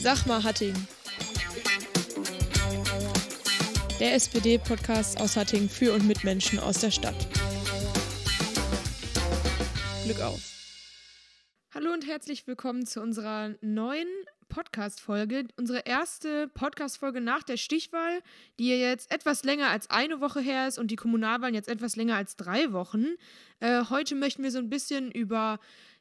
Sag 0.00 0.26
mal, 0.26 0.42
Hatting. 0.42 0.74
Der 4.00 4.14
SPD-Podcast 4.14 5.20
aus 5.20 5.36
Hatting 5.36 5.68
für 5.68 5.92
und 5.94 6.08
mit 6.08 6.24
Menschen 6.24 6.58
aus 6.58 6.80
der 6.80 6.90
Stadt. 6.90 7.14
Glück 10.04 10.20
auf. 10.22 10.40
Hallo 11.72 11.92
und 11.92 12.06
herzlich 12.06 12.46
willkommen 12.48 12.84
zu 12.86 13.00
unserer 13.00 13.54
neuen 13.60 14.08
Podcast-Folge. 14.48 15.48
Unsere 15.56 15.80
erste 15.80 16.48
Podcast-Folge 16.48 17.20
nach 17.20 17.42
der 17.42 17.56
Stichwahl, 17.56 18.22
die 18.58 18.68
jetzt 18.68 19.10
etwas 19.10 19.44
länger 19.44 19.68
als 19.68 19.90
eine 19.90 20.20
Woche 20.20 20.40
her 20.40 20.68
ist 20.68 20.78
und 20.78 20.90
die 20.90 20.96
Kommunalwahlen 20.96 21.54
jetzt 21.54 21.68
etwas 21.68 21.96
länger 21.96 22.16
als 22.16 22.36
drei 22.36 22.72
Wochen. 22.72 23.06
Äh, 23.60 23.84
heute 23.90 24.14
möchten 24.14 24.42
wir 24.42 24.50
so 24.50 24.58
ein 24.58 24.70
bisschen 24.70 25.10
über 25.10 25.58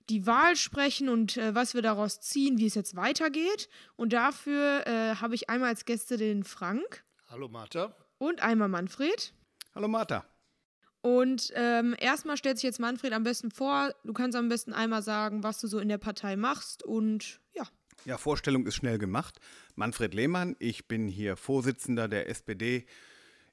die 0.09 0.25
Wahl 0.25 0.55
sprechen 0.55 1.09
und 1.09 1.37
äh, 1.37 1.53
was 1.53 1.73
wir 1.73 1.81
daraus 1.81 2.21
ziehen, 2.21 2.57
wie 2.57 2.65
es 2.65 2.75
jetzt 2.75 2.95
weitergeht. 2.95 3.69
Und 3.95 4.13
dafür 4.13 4.87
äh, 4.87 5.15
habe 5.15 5.35
ich 5.35 5.49
einmal 5.49 5.69
als 5.69 5.85
Gäste 5.85 6.17
den 6.17 6.43
Frank. 6.43 7.03
Hallo 7.29 7.49
Martha. 7.49 7.95
Und 8.17 8.41
einmal 8.41 8.69
Manfred. 8.69 9.33
Hallo 9.75 9.87
Martha. 9.87 10.25
Und 11.01 11.51
ähm, 11.55 11.95
erstmal 11.99 12.37
stellt 12.37 12.57
sich 12.57 12.63
jetzt 12.63 12.79
Manfred 12.79 13.13
am 13.13 13.23
besten 13.23 13.51
vor. 13.51 13.93
Du 14.03 14.13
kannst 14.13 14.35
am 14.35 14.49
besten 14.49 14.73
einmal 14.73 15.01
sagen, 15.01 15.43
was 15.43 15.59
du 15.59 15.67
so 15.67 15.79
in 15.79 15.89
der 15.89 15.99
Partei 15.99 16.35
machst 16.35 16.83
und 16.83 17.39
ja. 17.53 17.63
Ja, 18.07 18.17
Vorstellung 18.17 18.65
ist 18.65 18.75
schnell 18.75 18.99
gemacht. 18.99 19.41
Manfred 19.75 20.13
Lehmann, 20.13 20.55
ich 20.59 20.87
bin 20.87 21.09
hier 21.09 21.35
Vorsitzender 21.35 22.07
der 22.07 22.29
SPD 22.29 22.85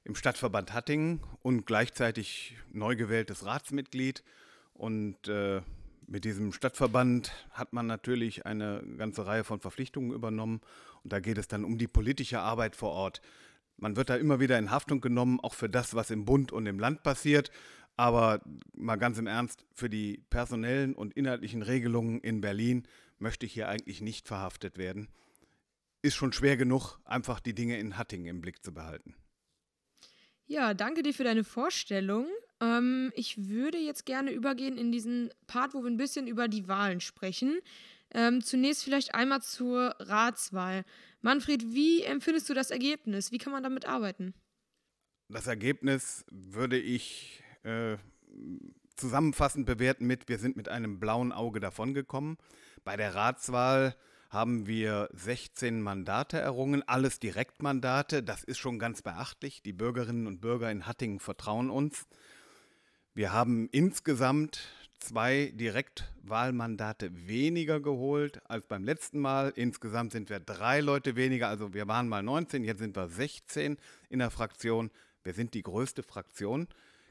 im 0.05 0.15
Stadtverband 0.15 0.71
Hattingen 0.71 1.19
und 1.41 1.65
gleichzeitig 1.65 2.55
neu 2.71 2.95
gewähltes 2.95 3.45
Ratsmitglied. 3.45 4.23
Und 4.73 5.27
äh, 5.27 5.61
mit 6.07 6.23
diesem 6.23 6.53
Stadtverband 6.53 7.33
hat 7.51 7.73
man 7.73 7.85
natürlich 7.85 8.45
eine 8.45 8.81
ganze 8.97 9.25
Reihe 9.25 9.43
von 9.43 9.59
Verpflichtungen 9.59 10.13
übernommen. 10.13 10.61
Und 11.03 11.11
da 11.11 11.19
geht 11.19 11.37
es 11.37 11.49
dann 11.49 11.65
um 11.65 11.77
die 11.77 11.89
politische 11.89 12.39
Arbeit 12.39 12.77
vor 12.77 12.91
Ort. 12.91 13.21
Man 13.75 13.97
wird 13.97 14.09
da 14.09 14.15
immer 14.15 14.39
wieder 14.39 14.57
in 14.57 14.71
Haftung 14.71 15.01
genommen, 15.01 15.41
auch 15.41 15.53
für 15.53 15.67
das, 15.67 15.95
was 15.95 16.11
im 16.11 16.23
Bund 16.23 16.53
und 16.53 16.65
im 16.65 16.79
Land 16.79 17.03
passiert. 17.03 17.51
Aber 17.97 18.39
mal 18.73 18.95
ganz 18.95 19.17
im 19.17 19.27
Ernst, 19.27 19.65
für 19.73 19.89
die 19.89 20.23
personellen 20.29 20.95
und 20.95 21.13
inhaltlichen 21.13 21.61
Regelungen 21.61 22.21
in 22.21 22.39
Berlin 22.39 22.87
möchte 23.17 23.45
ich 23.45 23.53
hier 23.53 23.69
eigentlich 23.69 24.01
nicht 24.01 24.27
verhaftet 24.27 24.77
werden. 24.77 25.09
Ist 26.01 26.15
schon 26.15 26.33
schwer 26.33 26.57
genug, 26.57 26.99
einfach 27.05 27.39
die 27.39 27.55
Dinge 27.55 27.79
in 27.79 27.97
Hattingen 27.97 28.27
im 28.27 28.41
Blick 28.41 28.63
zu 28.63 28.73
behalten. 28.73 29.15
Ja, 30.47 30.73
danke 30.73 31.01
dir 31.01 31.13
für 31.13 31.23
deine 31.23 31.43
Vorstellung. 31.43 32.27
Ähm, 32.61 33.11
ich 33.15 33.49
würde 33.49 33.79
jetzt 33.79 34.05
gerne 34.05 34.31
übergehen 34.31 34.77
in 34.77 34.91
diesen 34.91 35.31
Part, 35.47 35.73
wo 35.73 35.81
wir 35.81 35.89
ein 35.89 35.97
bisschen 35.97 36.27
über 36.27 36.47
die 36.47 36.67
Wahlen 36.67 37.01
sprechen. 37.01 37.59
Ähm, 38.13 38.41
zunächst 38.41 38.83
vielleicht 38.83 39.15
einmal 39.15 39.41
zur 39.41 39.95
Ratswahl. 39.99 40.85
Manfred, 41.21 41.73
wie 41.73 42.03
empfindest 42.03 42.47
du 42.49 42.53
das 42.53 42.69
Ergebnis? 42.69 43.31
Wie 43.31 43.39
kann 43.39 43.51
man 43.51 43.63
damit 43.63 43.85
arbeiten? 43.85 44.35
Das 45.27 45.47
Ergebnis 45.47 46.23
würde 46.29 46.77
ich 46.77 47.41
äh, 47.63 47.97
zusammenfassend 48.95 49.65
bewerten 49.65 50.05
mit, 50.05 50.29
wir 50.29 50.37
sind 50.37 50.55
mit 50.55 50.69
einem 50.69 50.99
blauen 50.99 51.31
Auge 51.31 51.59
davongekommen. 51.59 52.37
Bei 52.85 52.97
der 52.97 53.15
Ratswahl 53.15 53.95
haben 54.29 54.67
wir 54.67 55.09
16 55.11 55.81
Mandate 55.81 56.37
errungen, 56.37 56.87
alles 56.87 57.19
Direktmandate. 57.19 58.21
Das 58.21 58.43
ist 58.43 58.59
schon 58.59 58.77
ganz 58.77 59.01
beachtlich. 59.01 59.63
Die 59.63 59.73
Bürgerinnen 59.73 60.27
und 60.27 60.39
Bürger 60.39 60.69
in 60.69 60.85
Hattingen 60.85 61.19
vertrauen 61.19 61.71
uns. 61.71 62.05
Wir 63.15 63.33
haben 63.33 63.69
insgesamt 63.71 64.59
zwei 64.99 65.51
Direktwahlmandate 65.55 67.27
weniger 67.27 67.79
geholt 67.79 68.39
als 68.47 68.67
beim 68.67 68.83
letzten 68.83 69.19
Mal. 69.19 69.51
Insgesamt 69.55 70.11
sind 70.11 70.29
wir 70.29 70.39
drei 70.39 70.79
Leute 70.79 71.15
weniger. 71.15 71.47
Also 71.47 71.73
wir 71.73 71.87
waren 71.87 72.07
mal 72.07 72.21
19, 72.21 72.63
jetzt 72.63 72.79
sind 72.79 72.95
wir 72.95 73.09
16 73.09 73.77
in 74.09 74.19
der 74.19 74.29
Fraktion. 74.29 74.91
Wir 75.23 75.33
sind 75.33 75.55
die 75.55 75.63
größte 75.63 76.03
Fraktion 76.03 76.67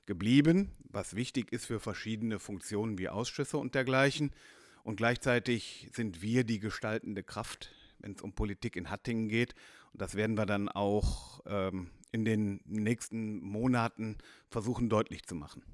geblieben, 0.06 0.70
was 0.84 1.16
wichtig 1.16 1.50
ist 1.52 1.66
für 1.66 1.80
verschiedene 1.80 2.38
Funktionen 2.38 2.96
wie 2.96 3.08
Ausschüsse 3.08 3.58
und 3.58 3.74
dergleichen. 3.74 4.30
Und 4.84 4.96
gleichzeitig 4.96 5.88
sind 5.92 6.22
wir 6.22 6.44
die 6.44 6.60
gestaltende 6.60 7.22
Kraft, 7.22 7.72
wenn 7.98 8.12
es 8.12 8.22
um 8.22 8.34
Politik 8.34 8.76
in 8.76 8.90
Hattingen 8.90 9.28
geht. 9.28 9.54
Und 9.92 10.02
das 10.02 10.14
werden 10.14 10.36
wir 10.36 10.46
dann 10.46 10.68
auch 10.68 11.40
ähm, 11.46 11.90
in 12.12 12.24
den 12.24 12.60
nächsten 12.66 13.40
Monaten 13.40 14.18
versuchen 14.50 14.88
deutlich 14.88 15.24
zu 15.24 15.34
machen. 15.34 15.64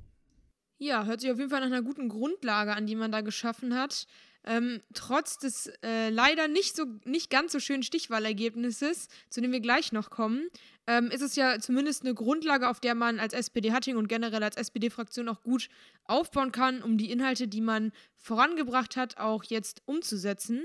Ja, 0.79 1.05
hört 1.05 1.21
sich 1.21 1.31
auf 1.31 1.39
jeden 1.39 1.51
Fall 1.51 1.61
nach 1.61 1.67
einer 1.67 1.83
guten 1.83 2.09
Grundlage 2.09 2.75
an, 2.75 2.87
die 2.87 2.95
man 2.95 3.13
da 3.13 3.21
geschaffen 3.21 3.75
hat. 3.75 4.07
Ähm, 4.45 4.81
trotz 4.95 5.39
des 5.39 5.67
äh, 5.83 6.09
leider 6.09 6.49
nicht 6.49 6.75
so 6.75 6.87
nicht 7.05 7.29
ganz 7.31 7.53
so 7.53 7.61
schönen 7.61 7.83
Stichwahlergebnisses, 7.83 9.09
zu 9.29 9.41
dem 9.41 9.53
wir 9.53 9.61
gleich 9.61 9.93
noch 9.93 10.09
kommen, 10.09 10.49
ähm, 10.87 11.11
ist 11.11 11.21
es 11.21 11.37
ja 11.37 11.59
zumindest 11.61 12.03
eine 12.03 12.15
Grundlage, 12.15 12.69
auf 12.69 12.81
der 12.81 12.95
man 12.95 13.21
als 13.21 13.35
SPD 13.35 13.71
Hatting 13.73 13.97
und 13.97 14.09
generell 14.09 14.43
als 14.43 14.57
SPD-Fraktion 14.57 15.29
auch 15.29 15.43
gut 15.43 15.69
aufbauen 16.05 16.53
kann, 16.53 16.83
um 16.83 16.97
die 16.97 17.11
Inhalte, 17.11 17.49
die 17.49 17.61
man 17.61 17.93
vorangebracht 18.17 18.97
hat, 18.97 19.19
auch 19.19 19.45
jetzt 19.45 19.83
umzusetzen. 19.85 20.63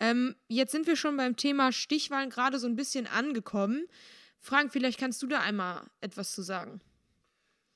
Ähm, 0.00 0.34
jetzt 0.48 0.72
sind 0.72 0.86
wir 0.86 0.96
schon 0.96 1.16
beim 1.16 1.36
Thema 1.36 1.72
Stichwahlen 1.72 2.30
gerade 2.30 2.58
so 2.58 2.66
ein 2.66 2.76
bisschen 2.76 3.06
angekommen. 3.06 3.86
Frank, 4.38 4.72
vielleicht 4.72 5.00
kannst 5.00 5.22
du 5.22 5.26
da 5.26 5.40
einmal 5.40 5.82
etwas 6.02 6.32
zu 6.32 6.42
sagen. 6.42 6.80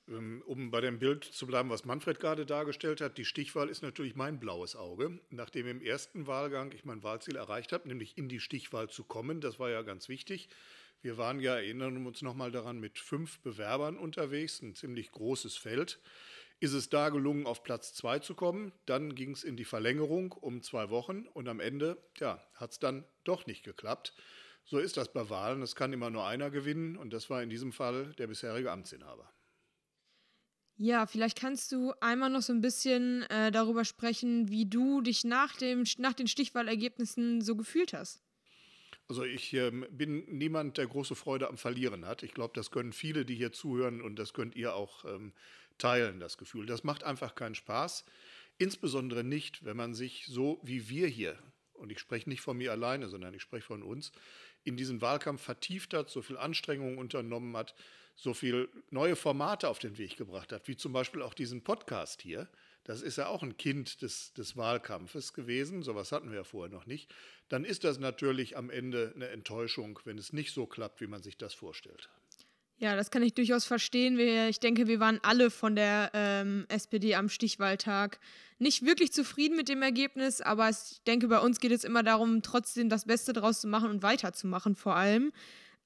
Ähm, 0.08 0.43
um 0.46 0.70
bei 0.70 0.81
dem 0.81 0.99
Bild 0.99 1.25
zu 1.25 1.46
bleiben, 1.46 1.70
was 1.70 1.84
Manfred 1.84 2.20
gerade 2.20 2.46
dargestellt 2.46 3.00
hat, 3.00 3.19
die 3.19 3.25
Stichwahl 3.25 3.69
ist 3.69 3.82
natürlich 3.82 4.16
mein 4.16 4.40
blaues 4.40 4.75
Auge. 4.76 5.20
Nachdem 5.31 5.66
im 5.66 5.82
ersten 5.82 6.26
Wahlgang 6.26 6.72
ich 6.72 6.84
mein 6.84 7.02
Wahlziel 7.02 7.37
erreicht 7.37 7.72
habe, 7.72 7.88
nämlich 7.88 8.16
in 8.16 8.28
die 8.28 8.40
Stichwahl 8.40 8.88
zu 8.88 9.05
kommen, 9.05 9.40
das 9.40 9.58
war 9.58 9.70
ja 9.70 9.82
ganz 9.82 10.08
wichtig. 10.08 10.49
Wir 11.00 11.16
waren 11.16 11.40
ja, 11.40 11.55
erinnern 11.55 12.06
uns 12.06 12.22
nochmal 12.22 12.50
daran, 12.50 12.81
mit 12.81 12.99
fünf 12.99 13.38
Bewerbern 13.40 13.96
unterwegs, 13.96 14.60
ein 14.62 14.75
ziemlich 14.75 15.12
großes 15.12 15.56
Feld. 15.56 16.00
Ist 16.60 16.72
es 16.72 16.88
da 16.88 17.10
gelungen, 17.10 17.46
auf 17.46 17.62
Platz 17.62 17.94
zwei 17.94 18.19
zu 18.19 18.34
kommen? 18.34 18.72
Dann 18.87 19.14
ging 19.14 19.31
es 19.31 19.44
in 19.44 19.56
die 19.56 19.64
Verlängerung 19.64 20.32
um 20.32 20.60
zwei 20.62 20.90
Wochen 20.90 21.26
und 21.28 21.46
am 21.46 21.60
Ende, 21.60 22.02
ja, 22.19 22.43
hat 22.55 22.72
es 22.72 22.81
dann 22.81 23.05
doch 23.22 23.46
nicht 23.46 23.62
geklappt. 23.62 24.12
So 24.64 24.78
ist 24.78 24.96
das 24.96 25.12
bei 25.12 25.31
Wahlen. 25.31 25.62
Es 25.62 25.76
kann 25.76 25.93
immer 25.93 26.10
nur 26.10 26.26
einer 26.26 26.50
gewinnen 26.50 26.96
und 26.96 27.12
das 27.12 27.31
war 27.31 27.43
in 27.43 27.50
diesem 27.50 27.72
Fall 27.72 28.12
der 28.19 28.26
bisherige 28.26 28.72
Amtsinhaber. 28.72 29.32
Ja, 30.81 31.07
vielleicht 31.07 31.37
kannst 31.37 31.73
du 31.73 31.93
einmal 32.01 32.31
noch 32.31 32.43
so 32.43 32.53
ein 32.53 32.61
bisschen 32.61 33.23
äh, 33.25 33.51
darüber 33.51 33.85
sprechen, 33.85 34.49
wie 34.49 34.65
du 34.65 35.01
dich 35.01 35.25
nach, 35.25 35.57
dem, 35.57 35.85
nach 35.99 36.13
den 36.13 36.29
Stichwahlergebnissen 36.29 37.41
so 37.41 37.57
gefühlt 37.57 37.93
hast. 37.93 38.23
Also 39.09 39.25
ich 39.25 39.53
ähm, 39.55 39.85
bin 39.91 40.25
niemand, 40.29 40.79
der 40.79 40.87
große 40.87 41.17
Freude 41.17 41.49
am 41.49 41.57
Verlieren 41.57 42.07
hat. 42.07 42.23
Ich 42.23 42.33
glaube, 42.33 42.53
das 42.55 42.71
können 42.71 42.93
viele, 42.93 43.25
die 43.25 43.35
hier 43.35 43.51
zuhören 43.51 44.01
und 44.01 44.21
das 44.21 44.33
könnt 44.35 44.55
ihr 44.55 44.75
auch 44.75 45.05
ähm, 45.05 45.33
teilen, 45.79 46.21
das 46.21 46.39
Gefühl. 46.39 46.67
Das 46.67 46.85
macht 46.85 47.03
einfach 47.03 47.35
keinen 47.35 47.57
Spaß. 47.57 48.05
Insbesondere 48.59 49.25
nicht, 49.25 49.65
wenn 49.65 49.77
man 49.77 49.95
sich 49.95 50.27
so 50.27 50.61
wie 50.63 50.89
wir 50.89 51.09
hier, 51.09 51.37
und 51.73 51.91
ich 51.91 51.99
spreche 51.99 52.29
nicht 52.29 52.41
von 52.41 52.57
mir 52.57 52.71
alleine, 52.71 53.09
sondern 53.09 53.35
ich 53.35 53.43
spreche 53.43 53.67
von 53.67 53.83
uns, 53.83 54.13
in 54.63 54.77
diesen 54.77 55.01
Wahlkampf 55.01 55.43
vertieft 55.43 55.93
hat, 55.93 56.09
so 56.09 56.23
viel 56.23 56.37
Anstrengungen 56.37 56.99
unternommen 56.99 57.57
hat, 57.57 57.75
so 58.19 58.35
viel 58.35 58.69
neue 58.91 59.17
Formate 59.17 59.69
auf 59.69 59.79
den 59.79 59.97
Weg 59.97 60.17
gebracht 60.17 60.53
hat, 60.53 60.67
wie 60.67 60.76
zum 60.76 60.93
Beispiel 60.93 61.23
auch 61.23 61.35
diesen 61.35 61.62
Podcast 61.62 62.20
hier. 62.20 62.49
Das 62.82 63.00
ist 63.00 63.17
ja 63.17 63.29
auch 63.29 63.43
ein 63.43 63.56
Kind 63.56 64.03
des, 64.03 64.32
des 64.32 64.56
Wahlkampfes 64.56 65.35
gewesen, 65.35 65.82
sowas 65.82 66.11
hatten 66.11 66.31
wir 66.31 66.38
ja 66.38 66.44
vorher 66.44 66.75
noch 66.75 66.87
nicht. 66.87 67.15
Dann 67.49 67.65
ist 67.65 67.85
das 67.85 67.99
natürlich 67.99 68.56
am 68.56 68.70
Ende 68.70 69.12
eine 69.15 69.29
Enttäuschung, 69.29 70.00
wenn 70.05 70.19
es 70.19 70.32
nicht 70.32 70.53
so 70.53 70.67
klappt, 70.67 71.00
wie 71.00 71.06
man 71.06 71.23
sich 71.23 71.37
das 71.37 71.55
vorstellt. 71.55 72.09
Ja, 72.81 72.97
das 72.97 73.11
kann 73.11 73.23
ich 73.23 73.35
durchaus 73.35 73.65
verstehen. 73.65 74.19
Ich 74.49 74.61
denke, 74.61 74.87
wir 74.87 75.00
waren 75.00 75.19
alle 75.23 75.50
von 75.50 75.76
der 75.76 76.11
ähm, 76.15 76.65
SPD 76.69 77.15
am 77.15 77.29
Stichwahltag 77.29 78.20
nicht 78.59 78.85
wirklich 78.85 79.12
zufrieden 79.12 79.56
mit 79.56 79.69
dem 79.69 79.82
Ergebnis, 79.82 80.41
aber 80.41 80.69
ich 80.70 81.03
denke, 81.06 81.29
bei 81.29 81.41
uns 81.41 81.61
geht 81.61 81.73
es 81.73 81.85
immer 81.85 82.03
darum, 82.03 82.43
trotzdem 82.43 82.88
das 82.88 83.05
Beste 83.05 83.32
daraus 83.32 83.61
zu 83.61 83.69
machen 83.69 83.91
und 83.91 84.03
weiterzumachen 84.03 84.76
vor 84.76 84.97
allem. 84.97 85.32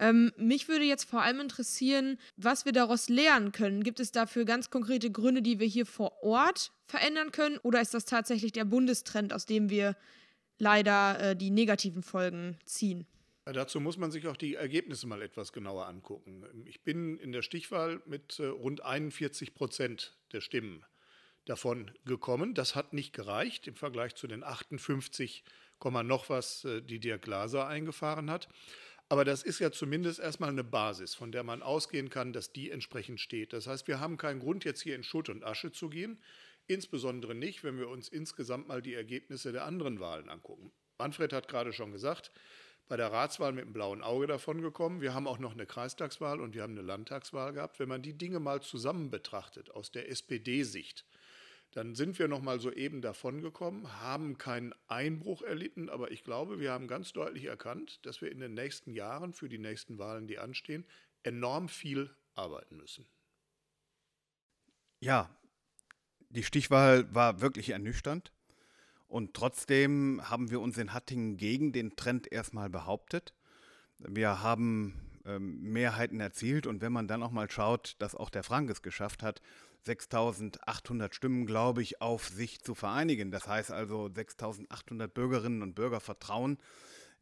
Ähm, 0.02 0.32
mich 0.37 0.66
würde 0.66 0.84
jetzt 0.84 1.04
vor 1.04 1.22
allem 1.22 1.38
interessieren, 1.38 2.19
was 2.37 2.64
wir 2.64 2.72
daraus 2.72 3.08
lernen 3.08 3.52
können. 3.52 3.84
Gibt 3.84 4.00
es 4.00 4.10
dafür 4.10 4.44
ganz 4.44 4.69
konkrete 4.69 5.12
Gründe, 5.12 5.43
die 5.43 5.60
wir 5.60 5.66
hier 5.69 5.87
vor 5.87 6.25
Ort 6.25 6.72
verändern 6.87 7.31
können? 7.31 7.58
Oder 7.58 7.81
ist 7.81 7.94
das 7.94 8.04
tatsächlich 8.04 8.50
der 8.50 8.64
Bundestrend, 8.64 9.32
aus 9.32 9.46
dem 9.46 9.70
wir 9.70 9.96
leider 10.58 11.20
äh, 11.20 11.37
die 11.37 11.50
negativen 11.50 12.02
Folgen 12.02 12.58
ziehen? 12.64 13.06
Dazu 13.44 13.78
muss 13.78 13.96
man 13.96 14.10
sich 14.10 14.26
auch 14.26 14.37
die 14.37 14.56
Ergebnisse 14.56 15.06
mal 15.06 15.22
etwas 15.22 15.52
genauer 15.52 15.87
angucken. 15.87 16.44
Ich 16.66 16.82
bin 16.82 17.16
in 17.19 17.31
der 17.31 17.43
Stichwahl 17.43 18.02
mit 18.05 18.40
äh, 18.40 18.46
rund 18.46 18.84
41 18.84 19.55
Prozent 19.55 20.19
der 20.32 20.40
Stimmen 20.40 20.84
davon 21.44 21.93
gekommen. 22.05 22.55
Das 22.55 22.75
hat 22.75 22.93
nicht 22.93 23.12
gereicht 23.12 23.69
im 23.69 23.76
Vergleich 23.76 24.16
zu 24.16 24.26
den 24.26 24.43
58, 24.43 25.44
noch 25.84 26.28
was, 26.28 26.64
äh, 26.64 26.82
die 26.82 26.98
Dirk 26.98 27.22
Glaser 27.22 27.69
eingefahren 27.69 28.31
hat. 28.31 28.48
Aber 29.08 29.25
das 29.25 29.43
ist 29.43 29.58
ja 29.58 29.70
zumindest 29.70 30.20
erstmal 30.20 30.50
eine 30.50 30.64
Basis, 30.64 31.14
von 31.14 31.32
der 31.32 31.43
man 31.43 31.62
ausgehen 31.62 32.08
kann, 32.08 32.32
dass 32.32 32.52
die 32.52 32.70
entsprechend 32.70 33.20
steht. 33.20 33.52
Das 33.52 33.66
heißt, 33.66 33.87
wir 33.87 34.00
haben 34.00 34.16
keinen 34.16 34.40
Grund, 34.40 34.64
jetzt 34.64 34.81
hier 34.81 34.96
in 34.96 35.02
Schutt 35.02 35.28
und 35.28 35.44
Asche 35.44 35.70
zu 35.70 35.90
gehen. 35.90 36.19
Insbesondere 36.66 37.34
nicht, 37.34 37.64
wenn 37.64 37.78
wir 37.78 37.88
uns 37.88 38.08
insgesamt 38.08 38.69
mal 38.69 38.81
die 38.81 38.94
Ergebnisse 38.94 39.52
der 39.52 39.64
anderen 39.64 40.00
Wahlen 40.00 40.28
angucken. 40.28 40.72
Manfred 40.99 41.32
hat 41.32 41.49
gerade 41.49 41.72
schon 41.72 41.93
gesagt, 41.93 42.31
bei 42.88 42.96
der 42.96 43.12
Ratswahl 43.12 43.52
mit 43.52 43.64
dem 43.64 43.72
blauen 43.72 44.02
Auge 44.02 44.26
davongekommen. 44.26 45.00
Wir 45.00 45.14
haben 45.14 45.26
auch 45.26 45.38
noch 45.38 45.52
eine 45.52 45.66
Kreistagswahl 45.66 46.40
und 46.40 46.55
wir 46.55 46.62
haben 46.62 46.72
eine 46.72 46.87
Landtagswahl 46.87 47.52
gehabt. 47.52 47.78
Wenn 47.78 47.88
man 47.88 48.02
die 48.02 48.16
Dinge 48.16 48.40
mal 48.40 48.62
zusammen 48.62 49.10
betrachtet, 49.10 49.70
aus 49.70 49.90
der 49.93 50.10
SPD-Sicht, 50.10 51.05
dann 51.72 51.94
sind 51.94 52.19
wir 52.19 52.28
noch 52.28 52.42
mal 52.42 52.60
so 52.60 52.70
eben 52.70 53.00
davongekommen, 53.00 54.00
haben 54.00 54.36
keinen 54.36 54.74
Einbruch 54.88 55.42
erlitten, 55.42 55.88
aber 55.88 56.10
ich 56.10 56.22
glaube, 56.22 56.60
wir 56.60 56.70
haben 56.70 56.86
ganz 56.86 57.12
deutlich 57.12 57.44
erkannt, 57.46 58.04
dass 58.04 58.20
wir 58.20 58.30
in 58.30 58.40
den 58.40 58.54
nächsten 58.54 58.92
Jahren 58.92 59.32
für 59.32 59.48
die 59.48 59.58
nächsten 59.58 59.98
Wahlen, 59.98 60.26
die 60.26 60.38
anstehen, 60.38 60.86
enorm 61.22 61.69
viel 61.69 62.10
arbeiten 62.34 62.76
müssen. 62.76 63.06
Ja, 65.00 65.34
die 66.29 66.43
Stichwahl 66.43 67.12
war 67.14 67.41
wirklich 67.41 67.70
ernüchternd. 67.70 68.32
Und 69.08 69.34
trotzdem 69.34 70.22
haben 70.24 70.50
wir 70.50 70.60
uns 70.60 70.79
in 70.79 70.94
Hattingen 70.94 71.36
gegen 71.36 71.72
den 71.72 71.96
Trend 71.96 72.31
erstmal 72.32 72.70
behauptet. 72.70 73.34
Wir 73.98 74.43
haben 74.43 75.11
Mehrheiten 75.38 76.20
erzielt 76.20 76.67
und 76.67 76.81
wenn 76.81 76.93
man 76.93 77.08
dann 77.08 77.22
auch 77.22 77.31
mal 77.31 77.50
schaut, 77.50 77.96
dass 77.98 78.14
auch 78.14 78.31
der 78.31 78.43
Frank 78.43 78.70
es 78.70 78.82
geschafft 78.82 79.22
hat, 79.22 79.41
6800 79.84 81.14
Stimmen, 81.14 81.46
glaube 81.46 81.82
ich, 81.82 82.00
auf 82.00 82.29
sich 82.29 82.60
zu 82.60 82.74
vereinigen. 82.74 83.31
Das 83.31 83.48
heißt 83.48 83.72
also, 83.72 84.08
6800 84.12 85.12
Bürgerinnen 85.12 85.62
und 85.62 85.74
Bürger 85.74 86.00
vertrauen 86.00 86.58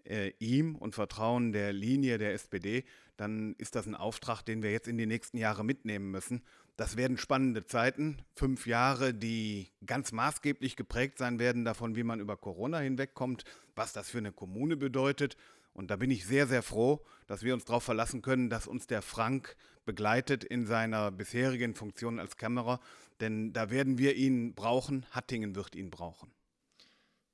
äh, 0.04 0.32
ihm 0.38 0.76
und 0.76 0.94
vertrauen 0.94 1.52
der 1.52 1.72
Linie 1.72 2.18
der 2.18 2.32
SPD, 2.32 2.84
dann 3.16 3.54
ist 3.58 3.74
das 3.74 3.86
ein 3.86 3.94
Auftrag, 3.94 4.42
den 4.42 4.62
wir 4.62 4.72
jetzt 4.72 4.88
in 4.88 4.98
die 4.98 5.06
nächsten 5.06 5.36
Jahre 5.36 5.64
mitnehmen 5.64 6.10
müssen. 6.10 6.42
Das 6.76 6.96
werden 6.96 7.18
spannende 7.18 7.66
Zeiten, 7.66 8.22
fünf 8.34 8.66
Jahre, 8.66 9.12
die 9.12 9.68
ganz 9.84 10.12
maßgeblich 10.12 10.76
geprägt 10.76 11.18
sein 11.18 11.38
werden 11.38 11.64
davon, 11.64 11.96
wie 11.96 12.02
man 12.02 12.20
über 12.20 12.38
Corona 12.38 12.78
hinwegkommt, 12.78 13.44
was 13.74 13.92
das 13.92 14.08
für 14.08 14.18
eine 14.18 14.32
Kommune 14.32 14.76
bedeutet. 14.76 15.36
Und 15.72 15.90
da 15.90 15.96
bin 15.96 16.10
ich 16.10 16.26
sehr, 16.26 16.46
sehr 16.46 16.62
froh, 16.62 17.04
dass 17.26 17.42
wir 17.42 17.54
uns 17.54 17.64
darauf 17.64 17.84
verlassen 17.84 18.22
können, 18.22 18.50
dass 18.50 18.66
uns 18.66 18.86
der 18.86 19.02
Frank 19.02 19.56
begleitet 19.84 20.44
in 20.44 20.66
seiner 20.66 21.10
bisherigen 21.10 21.74
Funktion 21.74 22.18
als 22.18 22.36
Kämmerer. 22.36 22.80
Denn 23.20 23.52
da 23.52 23.70
werden 23.70 23.98
wir 23.98 24.16
ihn 24.16 24.54
brauchen, 24.54 25.06
Hattingen 25.10 25.54
wird 25.54 25.74
ihn 25.74 25.90
brauchen. 25.90 26.32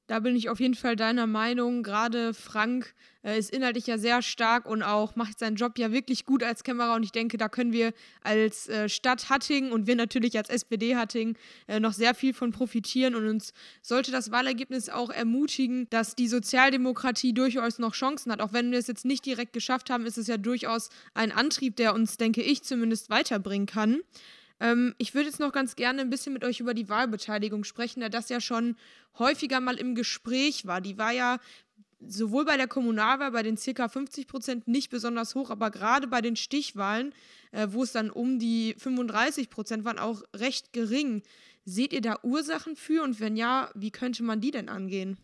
Da 0.06 0.20
bin 0.20 0.36
ich 0.36 0.48
auf 0.48 0.60
jeden 0.60 0.75
Fall 0.75 0.94
deiner 0.94 1.26
Meinung. 1.26 1.82
Gerade 1.82 2.32
Frank 2.32 2.94
äh, 3.25 3.36
ist 3.38 3.50
inhaltlich 3.50 3.88
ja 3.88 3.98
sehr 3.98 4.22
stark 4.22 4.64
und 4.64 4.84
auch 4.84 5.16
macht 5.16 5.40
seinen 5.40 5.56
Job 5.56 5.78
ja 5.78 5.90
wirklich 5.90 6.25
gut 6.25 6.44
als 6.44 6.62
Kämmerer. 6.62 6.94
Und 6.94 7.02
ich 7.02 7.10
denke, 7.10 7.38
da 7.38 7.48
können 7.48 7.72
wir 7.72 7.92
als 8.22 8.68
äh, 8.68 8.88
Stadt 8.88 9.30
Hattingen 9.30 9.72
und 9.72 9.88
wir 9.88 9.96
natürlich 9.96 10.38
als 10.38 10.48
SPD 10.48 10.94
Hattingen 10.94 11.36
äh, 11.66 11.80
noch 11.80 11.92
sehr 11.92 12.14
viel 12.14 12.34
von 12.34 12.52
profitieren. 12.52 13.16
Und 13.16 13.26
uns 13.26 13.52
sollte 13.82 14.12
das 14.12 14.30
Wahlergebnis 14.30 14.88
auch 14.88 15.10
ermutigen, 15.10 15.90
dass 15.90 16.14
die 16.14 16.28
Sozialdemokratie 16.28 17.34
durchaus 17.34 17.80
noch 17.80 17.94
Chancen 17.94 18.30
hat. 18.30 18.40
Auch 18.40 18.52
wenn 18.52 18.70
wir 18.70 18.78
es 18.78 18.86
jetzt 18.86 19.04
nicht 19.04 19.26
direkt 19.26 19.54
geschafft 19.54 19.90
haben, 19.90 20.06
ist 20.06 20.18
es 20.18 20.28
ja 20.28 20.36
durchaus 20.36 20.90
ein 21.14 21.32
Antrieb, 21.32 21.75
der 21.75 21.94
uns, 21.94 22.16
denke 22.16 22.42
ich, 22.42 22.62
zumindest 22.62 23.10
weiterbringen 23.10 23.66
kann. 23.66 24.02
Ähm, 24.60 24.94
ich 24.98 25.14
würde 25.14 25.28
jetzt 25.28 25.40
noch 25.40 25.52
ganz 25.52 25.76
gerne 25.76 26.00
ein 26.00 26.10
bisschen 26.10 26.32
mit 26.32 26.44
euch 26.44 26.60
über 26.60 26.75
die 26.75 26.88
Wahlbeteiligung 26.88 27.64
sprechen, 27.64 28.00
da 28.00 28.08
das 28.08 28.28
ja 28.28 28.40
schon 28.40 28.76
häufiger 29.18 29.60
mal 29.60 29.76
im 29.76 29.94
Gespräch 29.94 30.66
war. 30.66 30.80
Die 30.80 30.98
war 30.98 31.12
ja 31.12 31.38
sowohl 32.00 32.44
bei 32.44 32.56
der 32.56 32.68
Kommunalwahl 32.68 33.32
bei 33.32 33.42
den 33.42 33.56
ca. 33.56 33.88
50 33.88 34.26
Prozent 34.26 34.68
nicht 34.68 34.90
besonders 34.90 35.34
hoch, 35.34 35.50
aber 35.50 35.70
gerade 35.70 36.06
bei 36.06 36.20
den 36.20 36.36
Stichwahlen, 36.36 37.14
äh, 37.52 37.68
wo 37.70 37.82
es 37.82 37.92
dann 37.92 38.10
um 38.10 38.38
die 38.38 38.75
35 38.78 39.50
Prozent 39.50 39.84
waren, 39.84 39.98
auch 39.98 40.22
recht 40.34 40.72
gering. 40.72 41.22
Seht 41.64 41.92
ihr 41.92 42.00
da 42.00 42.20
Ursachen 42.22 42.76
für 42.76 43.02
und 43.02 43.18
wenn 43.18 43.36
ja, 43.36 43.70
wie 43.75 43.90
könnte 43.90 44.22
man 44.22 44.40
die 44.40 44.52
denn 44.52 44.68
angehen? 44.68 45.18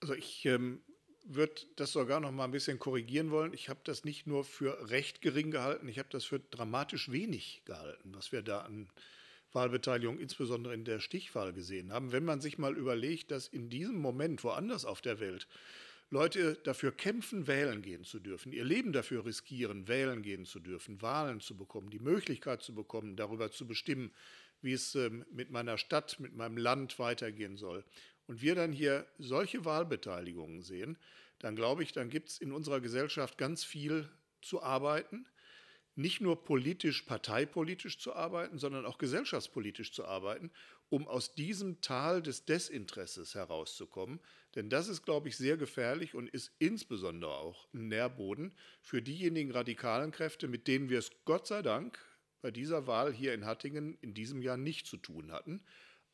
Also 0.00 0.14
ich 0.14 0.44
ähm, 0.44 0.82
würde 1.28 1.62
das 1.76 1.92
sogar 1.92 2.20
noch 2.20 2.30
mal 2.30 2.44
ein 2.44 2.52
bisschen 2.52 2.78
korrigieren 2.78 3.30
wollen. 3.30 3.52
Ich 3.52 3.68
habe 3.68 3.80
das 3.84 4.04
nicht 4.04 4.26
nur 4.26 4.44
für 4.44 4.90
recht 4.90 5.20
gering 5.20 5.50
gehalten, 5.50 5.88
ich 5.88 5.98
habe 5.98 6.08
das 6.10 6.24
für 6.24 6.38
dramatisch 6.38 7.10
wenig 7.10 7.62
gehalten, 7.64 8.14
was 8.14 8.32
wir 8.32 8.42
da 8.42 8.60
an 8.60 8.88
Wahlbeteiligung 9.52 10.18
insbesondere 10.18 10.74
in 10.74 10.84
der 10.84 11.00
Stichwahl 11.00 11.52
gesehen 11.52 11.92
haben. 11.92 12.12
Wenn 12.12 12.24
man 12.24 12.40
sich 12.40 12.58
mal 12.58 12.76
überlegt, 12.76 13.30
dass 13.30 13.48
in 13.48 13.70
diesem 13.70 13.96
Moment 13.96 14.44
woanders 14.44 14.84
auf 14.84 15.00
der 15.00 15.18
Welt 15.18 15.48
Leute 16.10 16.54
dafür 16.62 16.92
kämpfen, 16.92 17.48
wählen 17.48 17.82
gehen 17.82 18.04
zu 18.04 18.20
dürfen, 18.20 18.52
ihr 18.52 18.64
Leben 18.64 18.92
dafür 18.92 19.24
riskieren, 19.24 19.88
wählen 19.88 20.22
gehen 20.22 20.44
zu 20.44 20.60
dürfen, 20.60 21.02
Wahlen 21.02 21.40
zu 21.40 21.56
bekommen, 21.56 21.90
die 21.90 21.98
Möglichkeit 21.98 22.62
zu 22.62 22.74
bekommen, 22.74 23.16
darüber 23.16 23.50
zu 23.50 23.66
bestimmen, 23.66 24.12
wie 24.62 24.72
es 24.72 24.94
ähm, 24.94 25.24
mit 25.32 25.50
meiner 25.50 25.78
Stadt, 25.78 26.20
mit 26.20 26.36
meinem 26.36 26.56
Land 26.56 26.98
weitergehen 26.98 27.56
soll 27.56 27.84
und 28.26 28.42
wir 28.42 28.54
dann 28.54 28.72
hier 28.72 29.06
solche 29.18 29.64
Wahlbeteiligungen 29.64 30.62
sehen, 30.62 30.98
dann 31.38 31.56
glaube 31.56 31.82
ich, 31.82 31.92
dann 31.92 32.08
gibt 32.08 32.30
es 32.30 32.38
in 32.38 32.52
unserer 32.52 32.80
Gesellschaft 32.80 33.38
ganz 33.38 33.64
viel 33.64 34.08
zu 34.42 34.62
arbeiten. 34.62 35.26
Nicht 35.94 36.20
nur 36.20 36.44
politisch, 36.44 37.02
parteipolitisch 37.02 37.98
zu 37.98 38.14
arbeiten, 38.14 38.58
sondern 38.58 38.84
auch 38.84 38.98
gesellschaftspolitisch 38.98 39.92
zu 39.92 40.04
arbeiten, 40.04 40.50
um 40.88 41.08
aus 41.08 41.34
diesem 41.34 41.80
Tal 41.80 42.22
des 42.22 42.44
Desinteresses 42.44 43.34
herauszukommen. 43.34 44.20
Denn 44.54 44.68
das 44.68 44.88
ist, 44.88 45.04
glaube 45.04 45.28
ich, 45.28 45.36
sehr 45.36 45.56
gefährlich 45.56 46.14
und 46.14 46.28
ist 46.28 46.52
insbesondere 46.58 47.32
auch 47.32 47.68
ein 47.72 47.88
Nährboden 47.88 48.52
für 48.82 49.02
diejenigen 49.02 49.50
radikalen 49.52 50.12
Kräfte, 50.12 50.48
mit 50.48 50.68
denen 50.68 50.90
wir 50.90 50.98
es 50.98 51.10
Gott 51.24 51.46
sei 51.46 51.62
Dank 51.62 51.98
bei 52.42 52.50
dieser 52.50 52.86
Wahl 52.86 53.12
hier 53.12 53.34
in 53.34 53.44
Hattingen 53.46 53.98
in 54.00 54.14
diesem 54.14 54.42
Jahr 54.42 54.56
nicht 54.56 54.86
zu 54.86 54.98
tun 54.98 55.32
hatten. 55.32 55.64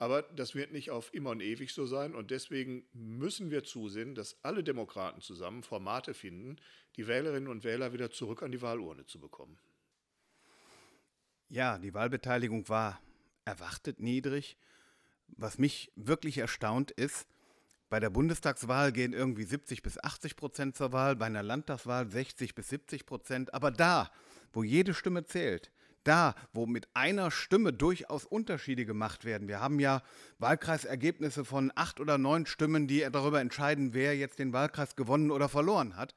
Aber 0.03 0.23
das 0.23 0.57
wird 0.57 0.73
nicht 0.73 0.91
auf 0.91 1.15
immer 1.15 1.31
und 1.31 1.41
ewig 1.41 1.73
so 1.73 1.87
sein. 1.87 2.17
Und 2.17 2.33
deswegen 2.33 2.85
müssen 2.93 3.53
wir 3.53 3.63
zusehen, 3.63 4.17
dass 4.17 4.37
alle 4.43 4.65
Demokraten 4.65 5.21
zusammen 5.21 5.63
Formate 5.63 6.13
finden, 6.13 6.57
die 6.97 7.07
Wählerinnen 7.07 7.49
und 7.49 7.63
Wähler 7.63 7.93
wieder 7.93 8.11
zurück 8.11 8.43
an 8.43 8.51
die 8.51 8.61
Wahlurne 8.61 9.07
zu 9.07 9.21
bekommen. 9.21 9.61
Ja, 11.49 11.79
die 11.79 11.95
Wahlbeteiligung 11.95 12.69
war 12.69 13.01
erwartet 13.45 14.01
niedrig. 14.01 14.57
Was 15.29 15.59
mich 15.59 15.93
wirklich 15.95 16.39
erstaunt 16.39 16.91
ist, 16.91 17.29
bei 17.89 18.01
der 18.01 18.11
Bundestagswahl 18.11 18.91
gehen 18.91 19.13
irgendwie 19.13 19.45
70 19.45 19.85
bis 19.85 20.03
80 20.03 20.35
Prozent 20.35 20.77
zur 20.77 20.91
Wahl, 20.91 21.15
bei 21.15 21.27
einer 21.27 21.45
Landtagswahl 21.45 22.11
60 22.11 22.57
bis 22.57 22.71
70 22.71 23.07
Prozent. 23.07 23.55
Aber 23.55 23.71
da, 23.71 24.11
wo 24.53 24.65
jede 24.65 24.95
Stimme 24.95 25.27
zählt, 25.27 25.71
da, 26.05 26.35
wo 26.53 26.67
mit 26.67 26.89
einer 26.95 27.31
Stimme 27.31 27.73
durchaus 27.73 28.25
Unterschiede 28.25 28.85
gemacht 28.85 29.25
werden. 29.25 29.49
Wir 29.49 29.61
haben 29.61 29.81
ja 29.81 30.03
Wahlkreisergebnisse 30.39 31.45
von 31.45 31.73
acht 31.75 32.01
oder 32.01 32.19
neun 32.19 32.47
Stimmen, 32.47 32.87
die 32.87 33.07
darüber 33.11 33.41
entscheiden, 33.41 33.95
wer 33.95 34.17
jetzt 34.17 34.39
den 34.39 34.53
Wahlkreis 34.53 34.97
gewonnen 34.97 35.31
oder 35.31 35.49
verloren 35.49 35.97
hat. 35.97 36.15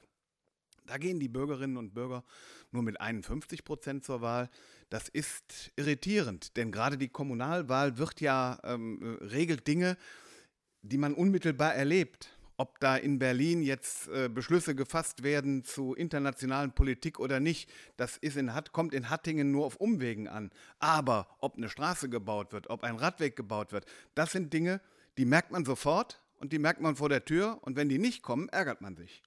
Da 0.85 0.97
gehen 0.97 1.19
die 1.19 1.29
Bürgerinnen 1.29 1.77
und 1.77 1.93
Bürger 1.93 2.23
nur 2.71 2.83
mit 2.83 3.01
51 3.01 3.63
Prozent 3.63 4.03
zur 4.03 4.21
Wahl. 4.21 4.49
Das 4.89 5.09
ist 5.09 5.71
irritierend, 5.75 6.57
denn 6.57 6.71
gerade 6.71 6.97
die 6.97 7.09
Kommunalwahl 7.09 7.97
wird 7.97 8.21
ja 8.21 8.59
ähm, 8.63 9.17
regelt 9.21 9.67
Dinge, 9.67 9.97
die 10.83 10.97
man 10.97 11.15
unmittelbar 11.15 11.73
erlebt 11.73 12.34
ob 12.57 12.79
da 12.79 12.95
in 12.95 13.19
Berlin 13.19 13.61
jetzt 13.61 14.07
äh, 14.07 14.29
Beschlüsse 14.29 14.75
gefasst 14.75 15.23
werden 15.23 15.63
zu 15.63 15.93
internationalen 15.93 16.71
Politik 16.71 17.19
oder 17.19 17.39
nicht, 17.39 17.69
das 17.97 18.17
ist 18.17 18.37
in 18.37 18.53
Hatt, 18.53 18.71
kommt 18.71 18.93
in 18.93 19.09
Hattingen 19.09 19.51
nur 19.51 19.65
auf 19.65 19.75
Umwegen 19.77 20.27
an. 20.27 20.51
Aber 20.79 21.27
ob 21.39 21.57
eine 21.57 21.69
Straße 21.69 22.09
gebaut 22.09 22.53
wird, 22.53 22.69
ob 22.69 22.83
ein 22.83 22.95
Radweg 22.95 23.35
gebaut 23.35 23.71
wird, 23.71 23.85
das 24.13 24.31
sind 24.31 24.53
Dinge, 24.53 24.81
die 25.17 25.25
merkt 25.25 25.51
man 25.51 25.65
sofort 25.65 26.21
und 26.39 26.53
die 26.53 26.59
merkt 26.59 26.81
man 26.81 26.95
vor 26.95 27.09
der 27.09 27.25
Tür 27.25 27.59
und 27.61 27.75
wenn 27.75 27.89
die 27.89 27.99
nicht 27.99 28.21
kommen, 28.21 28.49
ärgert 28.49 28.81
man 28.81 28.95
sich. 28.95 29.23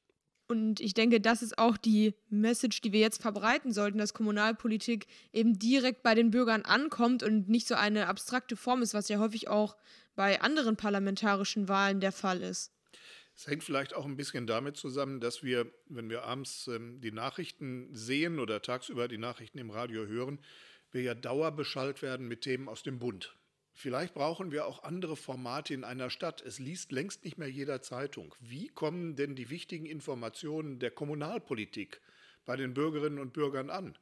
Und 0.51 0.81
ich 0.81 0.95
denke, 0.95 1.21
das 1.21 1.43
ist 1.43 1.59
auch 1.59 1.77
die 1.77 2.15
Message, 2.31 2.81
die 2.81 2.93
wir 2.93 3.01
jetzt 3.01 3.21
verbreiten 3.21 3.71
sollten, 3.71 3.99
dass 3.99 4.15
Kommunalpolitik 4.15 5.07
eben 5.31 5.59
direkt 5.59 6.03
bei 6.03 6.15
den 6.15 6.31
Bürgern 6.31 6.63
ankommt 6.63 7.23
und 7.23 7.51
nicht 7.51 7.69
so 7.69 7.75
eine 7.75 8.07
abstrakte 8.07 8.57
Form 8.57 8.81
ist, 8.81 8.95
was 8.95 9.11
ja 9.11 9.19
häufig 9.19 9.49
auch 9.49 9.77
bei 10.17 10.41
anderen 10.41 10.77
parlamentarischen 10.77 11.69
Wahlen 11.69 12.01
der 12.01 12.13
Fall 12.13 12.41
ist. 12.41 12.73
Es 13.39 13.47
hängt 13.47 13.63
vielleicht 13.63 13.95
auch 13.95 14.05
ein 14.05 14.17
bisschen 14.17 14.49
damit 14.49 14.77
zusammen, 14.77 15.21
dass 15.21 15.45
wir, 15.45 15.71
wenn 15.87 16.11
wir 16.11 16.25
abends 16.25 16.67
ähm, 16.67 17.01
die 17.01 17.13
Nachrichten 17.13 17.89
sehen 17.95 18.41
oder 18.41 18.63
tagsüber 18.63 19.07
die 19.07 19.17
Nachrichten 19.17 19.59
im 19.59 19.71
Radio 19.71 20.07
hören, 20.07 20.41
wir 20.91 21.03
ja 21.03 21.15
dauerbeschallt 21.15 22.03
werden 22.03 22.27
mit 22.27 22.41
Themen 22.41 22.69
aus 22.69 22.83
dem 22.83 22.99
Bund. 22.99 23.37
Vielleicht 23.75 24.15
brauchen 24.15 24.51
wir 24.51 24.67
auch 24.67 24.83
andere 24.83 25.15
Formate 25.15 25.73
in 25.73 25.85
einer 25.85 26.11
Stadt. 26.11 26.43
Es 26.43 26.59
liest 26.59 26.91
längst 26.91 27.25
nicht 27.25 27.39
mehr 27.39 27.49
jeder 27.49 27.81
Zeitung. 27.81 28.35
Wie 28.41 28.67
kommen 28.67 29.15
denn 29.15 29.37
die 29.37 29.51
wichtigen 29.51 29.87
Informationen 29.87 30.81
der 30.81 30.91
Kommunalpolitik 30.91 32.01
bei 32.45 32.57
den 32.57 32.75
Bürgerinnen 32.75 33.21
und 33.21 33.35
Bürgern 33.35 33.71
an? 33.71 33.97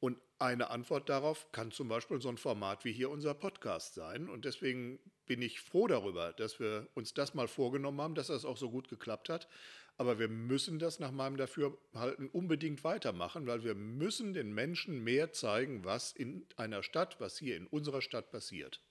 Und 0.00 0.18
eine 0.40 0.70
Antwort 0.70 1.08
darauf 1.08 1.52
kann 1.52 1.70
zum 1.70 1.86
Beispiel 1.86 2.20
so 2.20 2.30
ein 2.30 2.36
Format 2.36 2.84
wie 2.84 2.92
hier 2.92 3.10
unser 3.10 3.34
Podcast 3.34 3.94
sein. 3.94 4.28
Und 4.28 4.44
deswegen 4.44 4.98
bin 5.32 5.40
ich 5.40 5.62
froh 5.62 5.86
darüber, 5.86 6.34
dass 6.34 6.60
wir 6.60 6.88
uns 6.92 7.14
das 7.14 7.32
mal 7.32 7.48
vorgenommen 7.48 8.02
haben, 8.02 8.14
dass 8.14 8.26
das 8.26 8.44
auch 8.44 8.58
so 8.58 8.70
gut 8.70 8.90
geklappt 8.90 9.30
hat. 9.30 9.48
Aber 9.96 10.18
wir 10.18 10.28
müssen 10.28 10.78
das 10.78 10.98
nach 10.98 11.10
meinem 11.10 11.38
Dafürhalten 11.38 12.28
unbedingt 12.28 12.84
weitermachen, 12.84 13.46
weil 13.46 13.64
wir 13.64 13.74
müssen 13.74 14.34
den 14.34 14.52
Menschen 14.52 15.02
mehr 15.02 15.32
zeigen, 15.32 15.86
was 15.86 16.12
in 16.12 16.46
einer 16.56 16.82
Stadt, 16.82 17.18
was 17.18 17.38
hier 17.38 17.56
in 17.56 17.66
unserer 17.66 18.02
Stadt 18.02 18.30
passiert. 18.30 18.82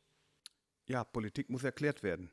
ja, 0.88 1.04
Politik 1.04 1.48
muss 1.52 1.64
erklärt 1.64 2.02
werden. 2.02 2.32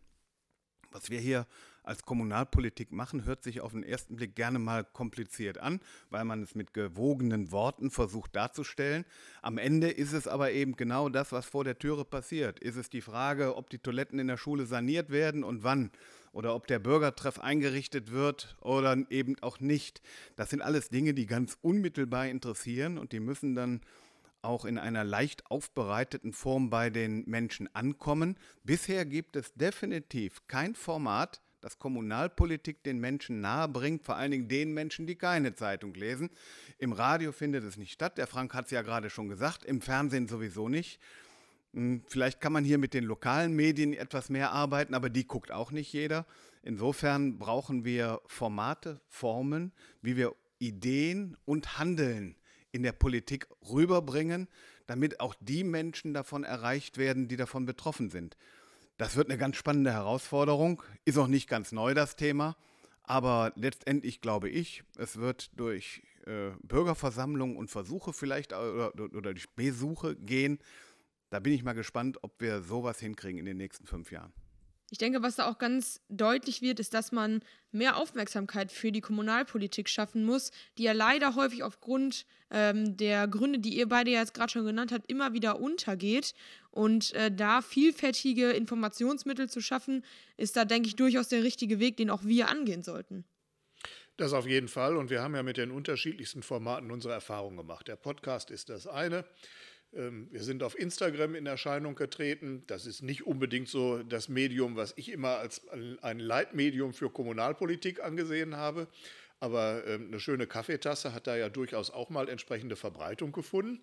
Was 0.91 1.11
wir 1.11 1.21
hier 1.21 1.47
als 1.89 2.03
Kommunalpolitik 2.03 2.93
machen, 2.93 3.25
hört 3.25 3.43
sich 3.43 3.61
auf 3.63 3.73
den 3.73 3.83
ersten 3.83 4.17
Blick 4.17 4.37
gerne 4.37 4.59
mal 4.59 4.85
kompliziert 4.85 5.59
an, 5.59 5.81
weil 6.11 6.25
man 6.25 6.43
es 6.43 6.55
mit 6.55 6.75
gewogenen 6.75 7.51
Worten 7.51 7.91
versucht 7.91 8.37
darzustellen. 8.37 9.05
Am 9.41 9.57
Ende 9.57 9.91
ist 9.91 10.13
es 10.13 10.29
aber 10.29 10.53
eben 10.53 10.77
genau 10.77 11.09
das, 11.09 11.33
was 11.33 11.47
vor 11.47 11.65
der 11.65 11.79
Türe 11.79 12.05
passiert. 12.05 12.61
Ist 12.61 12.77
es 12.77 12.91
die 12.91 13.01
Frage, 13.01 13.57
ob 13.57 13.71
die 13.71 13.79
Toiletten 13.79 14.19
in 14.19 14.29
der 14.29 14.37
Schule 14.37 14.67
saniert 14.67 15.11
werden 15.11 15.45
und 15.45 15.65
wann? 15.65 15.91
Oder 16.33 16.55
ob 16.55 16.67
der 16.67 16.79
Bürgertreff 16.79 17.39
eingerichtet 17.41 18.11
wird 18.13 18.57
oder 18.61 18.97
eben 19.09 19.37
auch 19.41 19.61
nicht. 19.61 20.03
Das 20.37 20.51
sind 20.51 20.61
alles 20.61 20.91
Dinge, 20.91 21.15
die 21.15 21.27
ganz 21.27 21.57
unmittelbar 21.63 22.29
interessieren 22.29 22.99
und 22.99 23.13
die 23.13 23.21
müssen 23.21 23.55
dann 23.55 23.81
auch 24.43 24.65
in 24.65 24.79
einer 24.79 25.05
leicht 25.05 25.51
aufbereiteten 25.51 26.33
Form 26.33 26.71
bei 26.71 26.91
den 26.91 27.25
Menschen 27.27 27.75
ankommen. 27.75 28.37
Bisher 28.65 29.05
gibt 29.05 29.37
es 29.37 29.53
definitiv 29.55 30.47
kein 30.47 30.75
Format, 30.75 31.41
das 31.61 31.79
Kommunalpolitik 31.79 32.83
den 32.85 32.99
Menschen 32.99 33.41
nahe 33.41 33.69
bringt, 33.69 34.05
vor 34.05 34.17
allen 34.17 34.31
Dingen 34.31 34.49
den 34.49 34.73
Menschen, 34.75 35.07
die 35.07 35.17
keine 35.17 35.55
Zeitung 35.55 35.95
lesen. 35.95 36.31
Im 36.79 36.93
Radio 36.93 37.33
findet 37.33 37.65
es 37.65 37.77
nicht 37.77 37.93
statt, 37.93 38.17
der 38.19 38.27
Frank 38.27 38.55
hat 38.55 38.67
es 38.67 38.71
ja 38.71 38.83
gerade 38.83 39.11
schon 39.11 39.29
gesagt, 39.29 39.65
im 39.65 39.81
Fernsehen 39.81 40.29
sowieso 40.29 40.69
nicht. 40.69 41.01
Hm, 41.75 42.03
vielleicht 42.07 42.41
kann 42.41 42.53
man 42.53 42.65
hier 42.65 42.79
mit 42.79 42.95
den 42.95 43.05
lokalen 43.05 43.55
Medien 43.55 43.93
etwas 43.93 44.31
mehr 44.31 44.53
arbeiten, 44.53 44.95
aber 44.95 45.11
die 45.11 45.27
guckt 45.27 45.51
auch 45.51 45.73
nicht 45.73 45.93
jeder. 45.93 46.27
Insofern 46.63 47.39
brauchen 47.39 47.85
wir 47.85 48.21
Formate, 48.27 49.01
Formen, 49.09 49.73
wie 50.01 50.17
wir 50.17 50.35
Ideen 50.59 51.37
und 51.45 51.79
Handeln 51.79 52.37
in 52.73 52.83
der 52.83 52.93
Politik 52.93 53.47
rüberbringen, 53.71 54.49
damit 54.87 55.21
auch 55.21 55.35
die 55.41 55.65
Menschen 55.65 56.15
davon 56.15 56.45
erreicht 56.45 56.99
werden, 56.99 57.29
die 57.29 57.37
davon 57.37 57.67
betroffen 57.67 58.11
sind. 58.11 58.37
Das 58.97 59.17
wird 59.17 59.29
eine 59.29 59.39
ganz 59.39 59.57
spannende 59.57 59.93
Herausforderung, 59.93 60.83
ist 61.05 61.19
auch 61.19 61.29
nicht 61.29 61.49
ganz 61.49 61.73
neu 61.73 61.95
das 61.95 62.17
Thema, 62.17 62.57
aber 63.05 63.53
letztendlich 63.55 64.21
glaube 64.21 64.49
ich, 64.49 64.83
es 64.97 65.17
wird 65.17 65.51
durch 65.59 66.03
äh, 66.27 66.51
Bürgerversammlungen 66.63 67.57
und 67.57 67.71
Versuche 67.71 68.13
vielleicht 68.13 68.53
oder, 68.53 68.93
oder 68.95 69.33
durch 69.33 69.49
Besuche 69.51 70.17
gehen. 70.17 70.59
Da 71.31 71.41
bin 71.41 71.53
ich 71.53 71.63
mal 71.63 71.75
gespannt, 71.75 72.19
ob 72.23 72.41
wir 72.41 72.63
sowas 72.63 72.99
hinkriegen 72.99 73.39
in 73.39 73.47
den 73.47 73.57
nächsten 73.57 73.87
fünf 73.87 74.11
Jahren. 74.11 74.33
Ich 74.91 74.99
denke, 74.99 75.23
was 75.23 75.37
da 75.37 75.49
auch 75.49 75.59
ganz 75.59 76.01
deutlich 76.09 76.63
wird, 76.63 76.81
ist, 76.81 76.95
dass 76.95 77.13
man 77.13 77.43
mehr 77.73 77.99
Aufmerksamkeit 77.99 78.73
für 78.73 78.91
die 78.91 79.03
Kommunalpolitik 79.03 79.89
schaffen 79.89 80.25
muss, 80.25 80.51
die 80.79 80.85
ja 80.85 80.93
leider 80.93 81.35
häufig 81.35 81.63
aufgrund 81.63 82.25
ähm, 82.51 82.97
der 82.97 83.29
Gründe, 83.29 83.59
die 83.59 83.77
ihr 83.77 83.87
beide 83.87 84.11
ja 84.11 84.21
jetzt 84.21 84.33
gerade 84.33 84.51
schon 84.51 84.65
genannt 84.65 84.91
habt, 84.93 85.11
immer 85.11 85.35
wieder 85.35 85.61
untergeht. 85.61 86.33
Und 86.71 87.13
äh, 87.13 87.31
da 87.31 87.61
vielfältige 87.61 88.51
Informationsmittel 88.51 89.51
zu 89.51 89.61
schaffen, 89.61 90.05
ist 90.39 90.57
da, 90.57 90.65
denke 90.65 90.89
ich, 90.89 90.97
durchaus 90.97 91.29
der 91.29 91.43
richtige 91.43 91.81
Weg, 91.81 91.99
den 91.99 92.09
auch 92.09 92.25
wir 92.25 92.49
angehen 92.49 92.83
sollten. 92.83 93.25
Das 94.17 94.33
auf 94.33 94.47
jeden 94.47 94.69
Fall. 94.69 94.97
Und 94.97 95.11
wir 95.11 95.23
haben 95.23 95.37
ja 95.37 95.43
mit 95.43 95.59
den 95.59 95.71
unterschiedlichsten 95.71 96.43
Formaten 96.43 96.91
unsere 96.91 97.15
Erfahrungen 97.15 97.57
gemacht. 97.57 97.87
Der 97.87 97.97
Podcast 97.97 98.51
ist 98.51 98.69
das 98.69 98.87
eine. 98.87 99.25
Ähm, 99.93 100.29
wir 100.31 100.43
sind 100.43 100.63
auf 100.63 100.79
Instagram 100.79 101.35
in 101.35 101.47
Erscheinung 101.47 101.95
getreten. 101.95 102.65
Das 102.67 102.87
ist 102.87 103.03
nicht 103.03 103.27
unbedingt 103.27 103.69
so 103.69 104.03
das 104.03 104.29
Medium, 104.29 104.77
was 104.77 104.95
ich 104.97 105.11
immer 105.11 105.39
als 105.39 105.63
ein 105.69 106.19
Leitmedium 106.19 106.93
für 106.93 107.11
Kommunalpolitik 107.11 108.03
angesehen 108.03 108.57
habe. 108.57 108.89
Aber 109.41 109.87
ähm, 109.87 110.09
eine 110.09 110.21
schöne 110.21 110.47
Kaffeetasse 110.47 111.15
hat 111.15 111.27
da 111.27 111.37
ja 111.37 111.49
durchaus 111.49 111.91
auch 111.91 112.11
mal 112.11 112.29
entsprechende 112.29 112.77
Verbreitung 112.77 113.33
gefunden. 113.33 113.81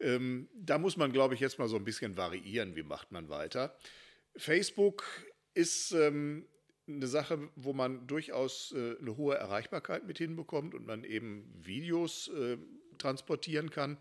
Ähm, 0.00 0.48
da 0.54 0.78
muss 0.78 0.96
man, 0.96 1.12
glaube 1.12 1.34
ich, 1.34 1.40
jetzt 1.40 1.58
mal 1.58 1.68
so 1.68 1.76
ein 1.76 1.84
bisschen 1.84 2.16
variieren, 2.16 2.76
wie 2.76 2.82
macht 2.82 3.12
man 3.12 3.28
weiter. 3.28 3.76
Facebook 4.36 5.04
ist 5.54 5.92
eine 6.88 7.06
Sache, 7.06 7.50
wo 7.56 7.72
man 7.72 8.06
durchaus 8.06 8.72
äh, 8.72 8.96
eine 9.00 9.16
hohe 9.16 9.36
Erreichbarkeit 9.36 10.06
mit 10.06 10.18
hinbekommt 10.18 10.74
und 10.74 10.86
man 10.86 11.04
eben 11.04 11.52
Videos 11.54 12.28
äh, 12.28 12.56
transportieren 12.98 13.70
kann. 13.70 13.98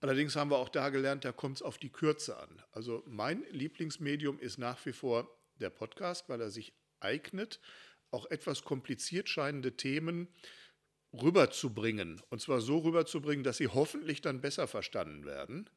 Allerdings 0.00 0.34
haben 0.34 0.50
wir 0.50 0.58
auch 0.58 0.70
da 0.70 0.88
gelernt, 0.88 1.24
da 1.26 1.32
kommt 1.32 1.56
es 1.56 1.62
auf 1.62 1.76
die 1.76 1.90
Kürze 1.90 2.38
an. 2.38 2.62
Also 2.72 3.02
mein 3.06 3.44
Lieblingsmedium 3.50 4.38
ist 4.38 4.58
nach 4.58 4.84
wie 4.86 4.92
vor 4.92 5.30
der 5.56 5.70
Podcast, 5.70 6.28
weil 6.28 6.40
er 6.40 6.50
sich 6.50 6.72
eignet, 7.00 7.60
auch 8.10 8.26
etwas 8.30 8.64
kompliziert 8.64 9.28
scheinende 9.28 9.76
Themen 9.76 10.28
rüberzubringen. 11.12 12.22
Und 12.30 12.40
zwar 12.40 12.60
so 12.62 12.78
rüberzubringen, 12.78 13.44
dass 13.44 13.58
sie 13.58 13.68
hoffentlich 13.68 14.22
dann 14.22 14.40
besser 14.40 14.66
verstanden 14.66 15.26
werden. 15.26 15.68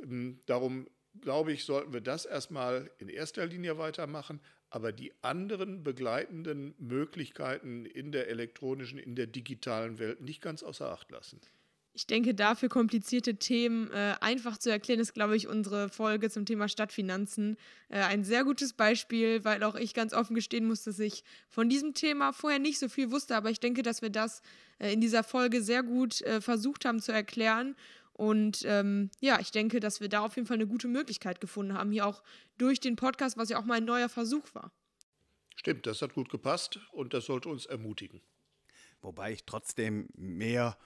Ähm, 0.00 0.40
darum 0.46 0.88
glaube 1.20 1.52
ich, 1.52 1.64
sollten 1.64 1.92
wir 1.92 2.00
das 2.00 2.24
erstmal 2.24 2.90
in 2.98 3.08
erster 3.08 3.46
Linie 3.46 3.78
weitermachen, 3.78 4.40
aber 4.70 4.90
die 4.90 5.12
anderen 5.22 5.84
begleitenden 5.84 6.74
Möglichkeiten 6.78 7.84
in 7.84 8.10
der 8.10 8.28
elektronischen, 8.28 8.98
in 8.98 9.14
der 9.14 9.26
digitalen 9.26 9.98
Welt 9.98 10.20
nicht 10.20 10.40
ganz 10.40 10.62
außer 10.62 10.90
Acht 10.90 11.10
lassen 11.10 11.40
ich 11.94 12.06
denke, 12.06 12.34
dafür 12.34 12.68
komplizierte 12.68 13.36
Themen 13.36 13.90
äh, 13.90 14.14
einfach 14.20 14.56
zu 14.56 14.70
erklären, 14.70 15.00
ist, 15.00 15.12
glaube 15.12 15.36
ich, 15.36 15.46
unsere 15.46 15.90
Folge 15.90 16.30
zum 16.30 16.46
Thema 16.46 16.68
Stadtfinanzen 16.68 17.58
äh, 17.90 18.00
ein 18.00 18.24
sehr 18.24 18.44
gutes 18.44 18.72
Beispiel, 18.72 19.44
weil 19.44 19.62
auch 19.62 19.74
ich 19.74 19.92
ganz 19.92 20.14
offen 20.14 20.34
gestehen 20.34 20.66
muss, 20.66 20.84
dass 20.84 20.98
ich 20.98 21.22
von 21.48 21.68
diesem 21.68 21.92
Thema 21.92 22.32
vorher 22.32 22.58
nicht 22.58 22.78
so 22.78 22.88
viel 22.88 23.10
wusste. 23.10 23.36
Aber 23.36 23.50
ich 23.50 23.60
denke, 23.60 23.82
dass 23.82 24.00
wir 24.00 24.08
das 24.08 24.42
äh, 24.78 24.92
in 24.92 25.00
dieser 25.00 25.22
Folge 25.22 25.62
sehr 25.62 25.82
gut 25.82 26.22
äh, 26.22 26.40
versucht 26.40 26.86
haben 26.86 27.00
zu 27.00 27.12
erklären. 27.12 27.76
Und 28.14 28.62
ähm, 28.66 29.10
ja, 29.20 29.38
ich 29.40 29.50
denke, 29.50 29.78
dass 29.78 30.00
wir 30.00 30.08
da 30.08 30.20
auf 30.20 30.36
jeden 30.36 30.46
Fall 30.46 30.56
eine 30.56 30.66
gute 30.66 30.88
Möglichkeit 30.88 31.40
gefunden 31.40 31.74
haben, 31.74 31.90
hier 31.90 32.06
auch 32.06 32.22
durch 32.56 32.80
den 32.80 32.96
Podcast, 32.96 33.36
was 33.36 33.50
ja 33.50 33.58
auch 33.58 33.64
mal 33.64 33.78
ein 33.78 33.84
neuer 33.84 34.08
Versuch 34.08 34.54
war. 34.54 34.72
Stimmt, 35.56 35.86
das 35.86 36.00
hat 36.00 36.14
gut 36.14 36.30
gepasst 36.30 36.78
und 36.92 37.12
das 37.12 37.26
sollte 37.26 37.50
uns 37.50 37.66
ermutigen. 37.66 38.22
Wobei 39.02 39.32
ich 39.32 39.44
trotzdem 39.44 40.08
mehr 40.14 40.78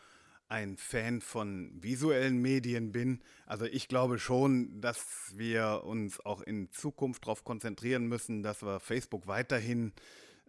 ein 0.48 0.76
Fan 0.76 1.20
von 1.20 1.70
visuellen 1.80 2.40
Medien 2.40 2.92
bin. 2.92 3.20
Also 3.46 3.64
ich 3.64 3.88
glaube 3.88 4.18
schon, 4.18 4.80
dass 4.80 5.32
wir 5.34 5.82
uns 5.84 6.24
auch 6.24 6.42
in 6.42 6.70
Zukunft 6.70 7.24
darauf 7.24 7.44
konzentrieren 7.44 8.06
müssen, 8.06 8.42
dass 8.42 8.62
wir 8.62 8.80
Facebook 8.80 9.26
weiterhin 9.26 9.92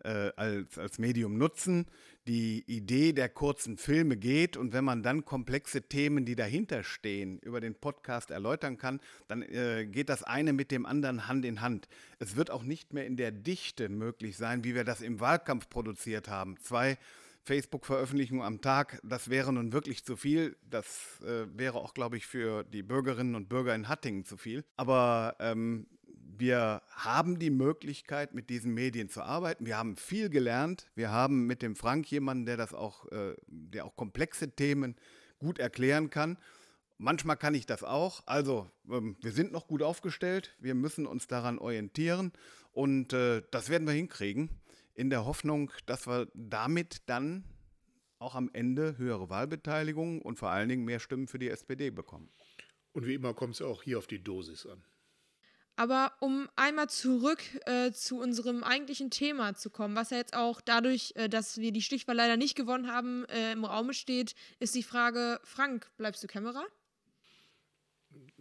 äh, 0.04 0.32
als, 0.36 0.78
als 0.78 1.00
Medium 1.00 1.38
nutzen. 1.38 1.88
Die 2.28 2.64
Idee 2.68 3.14
der 3.14 3.30
kurzen 3.30 3.78
Filme 3.78 4.18
geht 4.18 4.58
und 4.58 4.74
wenn 4.74 4.84
man 4.84 5.02
dann 5.02 5.24
komplexe 5.24 5.84
Themen, 5.84 6.26
die 6.26 6.36
dahinter 6.36 6.84
stehen, 6.84 7.40
über 7.40 7.62
den 7.62 7.74
Podcast 7.74 8.32
erläutern 8.32 8.78
kann, 8.78 9.00
dann 9.28 9.42
äh, 9.42 9.86
geht 9.86 10.10
das 10.10 10.24
eine 10.24 10.52
mit 10.54 10.72
dem 10.72 10.86
anderen 10.86 11.28
Hand 11.28 11.46
in 11.46 11.62
Hand. 11.62 11.88
Es 12.20 12.36
wird 12.36 12.52
auch 12.52 12.64
nicht 12.64 12.94
mehr 12.94 13.06
in 13.06 13.16
der 13.16 13.32
Dichte 13.32 13.90
möglich 13.90 14.36
sein, 14.38 14.64
wie 14.64 14.76
wir 14.76 14.84
das 14.84 15.02
im 15.02 15.20
Wahlkampf 15.20 15.70
produziert 15.70 16.28
haben. 16.28 16.58
Zwei 16.60 16.98
Facebook-Veröffentlichung 17.48 18.44
am 18.44 18.60
Tag, 18.60 19.00
das 19.04 19.30
wäre 19.30 19.54
nun 19.54 19.72
wirklich 19.72 20.04
zu 20.04 20.18
viel. 20.18 20.58
Das 20.70 21.22
äh, 21.22 21.46
wäre 21.58 21.78
auch, 21.78 21.94
glaube 21.94 22.18
ich, 22.18 22.28
für 22.28 22.66
die 22.66 22.84
Bürgerinnen 22.84 23.36
und 23.36 23.48
Bürger 23.48 23.74
in 23.74 23.88
Hattingen 23.88 24.26
zu 24.26 24.36
viel. 24.36 24.66
Aber 24.76 25.38
ähm, 25.40 25.88
wir 26.38 26.82
haben 26.90 27.40
die 27.40 27.50
Möglichkeit, 27.50 28.34
mit 28.34 28.50
diesen 28.50 28.74
Medien 28.74 29.08
zu 29.08 29.24
arbeiten. 29.24 29.66
Wir 29.66 29.78
haben 29.78 29.96
viel 29.96 30.30
gelernt. 30.30 30.88
Wir 30.94 31.10
haben 31.10 31.48
mit 31.48 31.62
dem 31.62 31.78
Frank 31.78 32.12
jemanden, 32.12 32.46
der 32.46 32.58
das 32.58 32.74
auch, 32.74 33.10
äh, 33.14 33.34
der 33.48 33.86
auch 33.86 33.96
komplexe 33.96 34.52
Themen 34.52 34.98
gut 35.40 35.58
erklären 35.58 36.10
kann. 36.10 36.38
Manchmal 36.98 37.38
kann 37.38 37.56
ich 37.56 37.66
das 37.66 37.82
auch. 37.82 38.24
Also, 38.26 38.70
ähm, 38.92 39.16
wir 39.22 39.32
sind 39.32 39.54
noch 39.54 39.68
gut 39.68 39.84
aufgestellt. 39.84 40.54
Wir 40.60 40.76
müssen 40.76 41.08
uns 41.08 41.28
daran 41.28 41.60
orientieren 41.60 42.34
und 42.74 43.14
äh, 43.14 43.42
das 43.52 43.70
werden 43.70 43.88
wir 43.88 43.94
hinkriegen 43.94 44.50
in 44.98 45.10
der 45.12 45.26
Hoffnung, 45.26 45.72
dass 45.86 46.08
wir 46.08 46.28
damit 46.34 47.08
dann 47.08 47.46
auch 48.20 48.34
am 48.34 48.50
Ende 48.52 48.98
höhere 48.98 49.30
Wahlbeteiligung 49.30 50.22
und 50.24 50.38
vor 50.38 50.50
allen 50.50 50.68
Dingen 50.70 50.86
mehr 50.86 51.00
Stimmen 51.00 51.28
für 51.28 51.38
die 51.38 51.50
SPD 51.50 51.92
bekommen. 51.92 52.30
Und 52.94 53.06
wie 53.06 53.14
immer 53.14 53.36
kommt 53.36 53.54
es 53.54 53.62
auch 53.62 53.84
hier 53.84 54.00
auf 54.00 54.08
die 54.08 54.24
Dosis 54.24 54.66
an. 54.66 54.84
Aber 55.76 56.14
um 56.20 56.50
einmal 56.56 56.90
zurück 56.90 57.44
äh, 57.68 57.92
zu 57.92 58.20
unserem 58.20 58.64
eigentlichen 58.64 59.12
Thema 59.12 59.54
zu 59.54 59.70
kommen, 59.70 59.96
was 59.96 60.10
ja 60.10 60.18
jetzt 60.18 60.36
auch 60.36 60.60
dadurch, 60.62 61.14
äh, 61.14 61.30
dass 61.30 61.58
wir 61.58 61.72
die 61.72 61.84
Stichwahl 61.84 62.16
leider 62.16 62.36
nicht 62.36 62.56
gewonnen 62.56 62.92
haben, 62.92 63.26
äh, 63.26 63.52
im 63.52 63.64
Raum 63.64 63.94
steht, 63.94 64.34
ist 64.58 64.74
die 64.74 64.82
Frage, 64.82 65.40
Frank, 65.44 65.92
bleibst 65.98 66.24
du 66.24 66.28
Kämmerer? 66.28 66.66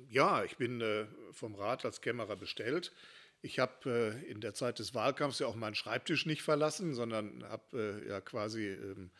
Ja, 0.08 0.42
ich 0.44 0.56
bin 0.56 0.80
äh, 0.80 1.06
vom 1.32 1.54
Rat 1.54 1.84
als 1.84 2.00
Kämmerer 2.00 2.36
bestellt. 2.36 2.92
Ich 3.42 3.58
habe 3.58 4.20
äh, 4.24 4.30
in 4.30 4.40
der 4.40 4.54
Zeit 4.54 4.78
des 4.78 4.94
Wahlkampfs 4.94 5.38
ja 5.38 5.46
auch 5.46 5.54
meinen 5.54 5.74
Schreibtisch 5.74 6.26
nicht 6.26 6.42
verlassen, 6.42 6.94
sondern 6.94 7.44
habe 7.44 8.02
äh, 8.04 8.08
ja 8.08 8.20
quasi 8.20 8.68
ähm, 8.68 9.10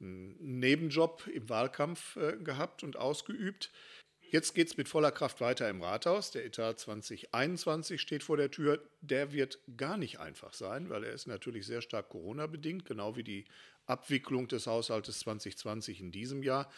einen 0.00 0.58
Nebenjob 0.58 1.26
im 1.26 1.48
Wahlkampf 1.48 2.16
äh, 2.16 2.36
gehabt 2.36 2.82
und 2.82 2.96
ausgeübt. 2.96 3.70
Jetzt 4.28 4.54
geht 4.54 4.68
es 4.68 4.76
mit 4.76 4.88
voller 4.88 5.12
Kraft 5.12 5.40
weiter 5.40 5.68
im 5.70 5.82
Rathaus. 5.82 6.32
Der 6.32 6.44
Etat 6.44 6.74
2021 6.74 8.00
steht 8.00 8.24
vor 8.24 8.36
der 8.36 8.50
Tür. 8.50 8.82
Der 9.00 9.32
wird 9.32 9.60
gar 9.76 9.96
nicht 9.96 10.18
einfach 10.18 10.52
sein, 10.52 10.90
weil 10.90 11.04
er 11.04 11.12
ist 11.12 11.28
natürlich 11.28 11.64
sehr 11.64 11.80
stark 11.80 12.08
Corona-bedingt, 12.08 12.84
genau 12.84 13.14
wie 13.14 13.22
die 13.22 13.44
Abwicklung 13.86 14.48
des 14.48 14.66
Haushaltes 14.66 15.20
2020 15.20 16.00
in 16.00 16.10
diesem 16.10 16.42
Jahr. 16.42 16.68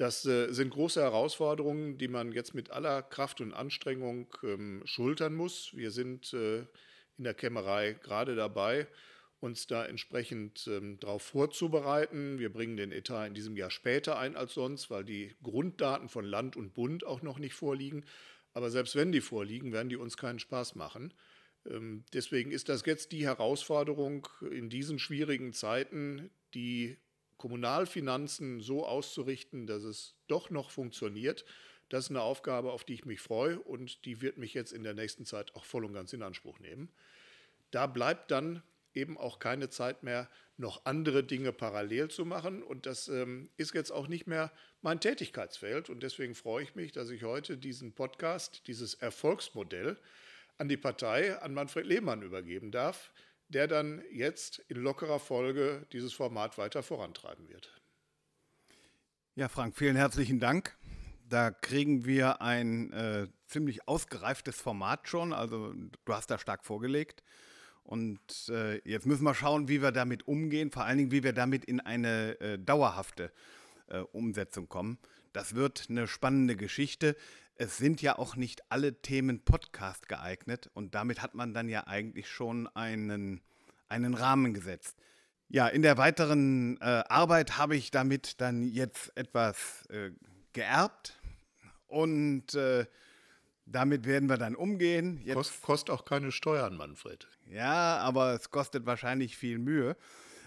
Das 0.00 0.24
äh, 0.24 0.50
sind 0.50 0.70
große 0.70 0.98
Herausforderungen, 0.98 1.98
die 1.98 2.08
man 2.08 2.32
jetzt 2.32 2.54
mit 2.54 2.70
aller 2.70 3.02
Kraft 3.02 3.42
und 3.42 3.52
Anstrengung 3.52 4.34
ähm, 4.42 4.80
schultern 4.86 5.34
muss. 5.34 5.76
Wir 5.76 5.90
sind 5.90 6.32
äh, 6.32 6.60
in 7.18 7.24
der 7.24 7.34
Kämmerei 7.34 7.98
gerade 8.02 8.34
dabei, 8.34 8.88
uns 9.40 9.66
da 9.66 9.84
entsprechend 9.84 10.66
ähm, 10.68 10.98
darauf 11.00 11.20
vorzubereiten. 11.20 12.38
Wir 12.38 12.50
bringen 12.50 12.78
den 12.78 12.92
Etat 12.92 13.26
in 13.26 13.34
diesem 13.34 13.58
Jahr 13.58 13.68
später 13.68 14.18
ein 14.18 14.36
als 14.36 14.54
sonst, 14.54 14.88
weil 14.88 15.04
die 15.04 15.36
Grunddaten 15.42 16.08
von 16.08 16.24
Land 16.24 16.56
und 16.56 16.72
Bund 16.72 17.04
auch 17.04 17.20
noch 17.20 17.38
nicht 17.38 17.52
vorliegen. 17.52 18.06
Aber 18.54 18.70
selbst 18.70 18.96
wenn 18.96 19.12
die 19.12 19.20
vorliegen, 19.20 19.70
werden 19.70 19.90
die 19.90 19.96
uns 19.96 20.16
keinen 20.16 20.38
Spaß 20.38 20.76
machen. 20.76 21.12
Ähm, 21.66 22.06
deswegen 22.14 22.52
ist 22.52 22.70
das 22.70 22.86
jetzt 22.86 23.12
die 23.12 23.26
Herausforderung 23.26 24.26
in 24.50 24.70
diesen 24.70 24.98
schwierigen 24.98 25.52
Zeiten, 25.52 26.30
die 26.54 26.96
Kommunalfinanzen 27.40 28.60
so 28.60 28.86
auszurichten, 28.86 29.66
dass 29.66 29.82
es 29.82 30.14
doch 30.28 30.50
noch 30.50 30.70
funktioniert. 30.70 31.46
Das 31.88 32.04
ist 32.04 32.10
eine 32.10 32.20
Aufgabe, 32.20 32.70
auf 32.70 32.84
die 32.84 32.92
ich 32.92 33.06
mich 33.06 33.22
freue 33.22 33.58
und 33.58 34.04
die 34.04 34.20
wird 34.20 34.36
mich 34.36 34.52
jetzt 34.52 34.72
in 34.72 34.82
der 34.82 34.92
nächsten 34.92 35.24
Zeit 35.24 35.54
auch 35.54 35.64
voll 35.64 35.86
und 35.86 35.94
ganz 35.94 36.12
in 36.12 36.22
Anspruch 36.22 36.58
nehmen. 36.58 36.90
Da 37.70 37.86
bleibt 37.86 38.30
dann 38.30 38.62
eben 38.92 39.16
auch 39.16 39.38
keine 39.38 39.70
Zeit 39.70 40.02
mehr, 40.02 40.28
noch 40.58 40.84
andere 40.84 41.24
Dinge 41.24 41.54
parallel 41.54 42.10
zu 42.10 42.26
machen. 42.26 42.62
Und 42.62 42.84
das 42.84 43.08
ähm, 43.08 43.48
ist 43.56 43.72
jetzt 43.72 43.90
auch 43.90 44.06
nicht 44.06 44.26
mehr 44.26 44.52
mein 44.82 45.00
Tätigkeitsfeld. 45.00 45.88
Und 45.88 46.02
deswegen 46.02 46.34
freue 46.34 46.64
ich 46.64 46.74
mich, 46.74 46.92
dass 46.92 47.08
ich 47.08 47.24
heute 47.24 47.56
diesen 47.56 47.94
Podcast, 47.94 48.66
dieses 48.66 48.92
Erfolgsmodell 48.92 49.96
an 50.58 50.68
die 50.68 50.76
Partei, 50.76 51.40
an 51.40 51.54
Manfred 51.54 51.86
Lehmann 51.86 52.20
übergeben 52.20 52.70
darf, 52.70 53.10
der 53.50 53.66
dann 53.66 54.02
jetzt 54.12 54.60
in 54.68 54.78
lockerer 54.78 55.18
Folge 55.18 55.86
dieses 55.92 56.12
Format 56.12 56.56
weiter 56.56 56.82
vorantreiben 56.82 57.48
wird. 57.48 57.72
Ja, 59.34 59.48
Frank, 59.48 59.76
vielen 59.76 59.96
herzlichen 59.96 60.40
Dank. 60.40 60.76
Da 61.28 61.50
kriegen 61.50 62.04
wir 62.04 62.40
ein 62.42 62.92
äh, 62.92 63.28
ziemlich 63.46 63.86
ausgereiftes 63.86 64.56
Format 64.56 65.08
schon. 65.08 65.32
Also 65.32 65.72
du 65.72 66.12
hast 66.12 66.30
da 66.30 66.38
stark 66.38 66.64
vorgelegt. 66.64 67.22
Und 67.82 68.20
äh, 68.48 68.78
jetzt 68.88 69.06
müssen 69.06 69.24
wir 69.24 69.34
schauen, 69.34 69.68
wie 69.68 69.82
wir 69.82 69.92
damit 69.92 70.28
umgehen, 70.28 70.70
vor 70.70 70.84
allen 70.84 70.98
Dingen, 70.98 71.10
wie 71.10 71.22
wir 71.22 71.32
damit 71.32 71.64
in 71.64 71.80
eine 71.80 72.40
äh, 72.40 72.58
dauerhafte 72.58 73.32
äh, 73.88 73.98
Umsetzung 73.98 74.68
kommen. 74.68 74.98
Das 75.32 75.54
wird 75.54 75.86
eine 75.88 76.06
spannende 76.06 76.56
Geschichte. 76.56 77.16
Es 77.62 77.76
sind 77.76 78.00
ja 78.00 78.18
auch 78.18 78.36
nicht 78.36 78.62
alle 78.70 79.02
Themen 79.02 79.44
Podcast 79.44 80.08
geeignet 80.08 80.70
und 80.72 80.94
damit 80.94 81.20
hat 81.20 81.34
man 81.34 81.52
dann 81.52 81.68
ja 81.68 81.86
eigentlich 81.86 82.26
schon 82.26 82.66
einen, 82.68 83.42
einen 83.86 84.14
Rahmen 84.14 84.54
gesetzt. 84.54 84.96
Ja, 85.50 85.68
in 85.68 85.82
der 85.82 85.98
weiteren 85.98 86.78
äh, 86.80 87.04
Arbeit 87.06 87.58
habe 87.58 87.76
ich 87.76 87.90
damit 87.90 88.40
dann 88.40 88.62
jetzt 88.62 89.14
etwas 89.14 89.84
äh, 89.90 90.10
geerbt 90.54 91.20
und 91.86 92.54
äh, 92.54 92.86
damit 93.66 94.06
werden 94.06 94.30
wir 94.30 94.38
dann 94.38 94.56
umgehen. 94.56 95.20
Jetzt, 95.22 95.34
Kost, 95.34 95.60
kostet 95.60 95.90
auch 95.90 96.06
keine 96.06 96.32
Steuern, 96.32 96.78
Manfred. 96.78 97.28
Ja, 97.46 97.98
aber 97.98 98.32
es 98.32 98.50
kostet 98.50 98.86
wahrscheinlich 98.86 99.36
viel 99.36 99.58
Mühe. 99.58 99.98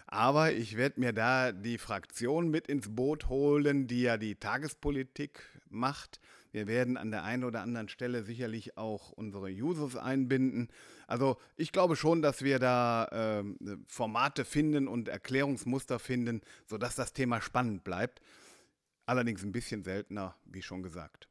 Aber 0.08 0.52
ich 0.52 0.78
werde 0.78 1.00
mir 1.00 1.14
da 1.14 1.52
die 1.52 1.78
Fraktion 1.78 2.50
mit 2.50 2.66
ins 2.66 2.96
Boot 2.96 3.30
holen, 3.30 3.86
die 3.86 4.02
ja 4.02 4.18
die 4.18 4.34
Tagespolitik 4.34 5.48
macht. 5.70 6.20
Wir 6.54 6.68
werden 6.68 6.98
an 6.98 7.10
der 7.10 7.24
einen 7.24 7.44
oder 7.44 7.62
anderen 7.62 7.90
Stelle 7.90 8.24
sicherlich 8.24 8.78
auch 8.78 9.12
unsere 9.12 9.48
Users 9.50 9.96
einbinden. 9.96 10.70
Also 11.08 11.38
ich 11.58 11.72
glaube 11.72 11.96
schon, 11.96 12.22
dass 12.22 12.44
wir 12.44 12.60
da 12.60 13.44
äh, 13.44 13.76
Formate 13.88 14.46
finden 14.46 14.88
und 14.88 15.08
Erklärungsmuster 15.08 15.98
finden, 15.98 16.42
sodass 16.68 16.96
das 16.96 17.12
Thema 17.12 17.42
spannend 17.42 17.84
bleibt. 17.84 18.22
Allerdings 19.08 19.44
ein 19.44 19.52
bisschen 19.52 19.84
seltener, 19.84 20.36
wie 20.46 20.62
schon 20.62 20.84
gesagt. 20.84 21.28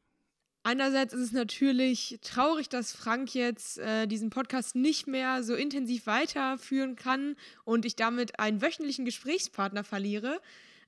Einerseits 0.65 1.13
ist 1.13 1.21
es 1.21 1.33
natürlich 1.33 2.19
traurig, 2.23 2.69
dass 2.69 2.93
Frank 2.93 3.33
jetzt 3.33 3.79
äh, 3.79 4.09
diesen 4.09 4.31
Podcast 4.31 4.75
nicht 4.75 5.07
mehr 5.07 5.45
so 5.45 5.55
intensiv 5.55 6.07
weiterführen 6.07 6.97
kann 6.97 7.37
und 7.65 7.85
ich 7.85 7.95
damit 7.95 8.41
einen 8.41 8.61
wöchentlichen 8.61 9.05
Gesprächspartner 9.05 9.85
verliere. 9.85 10.41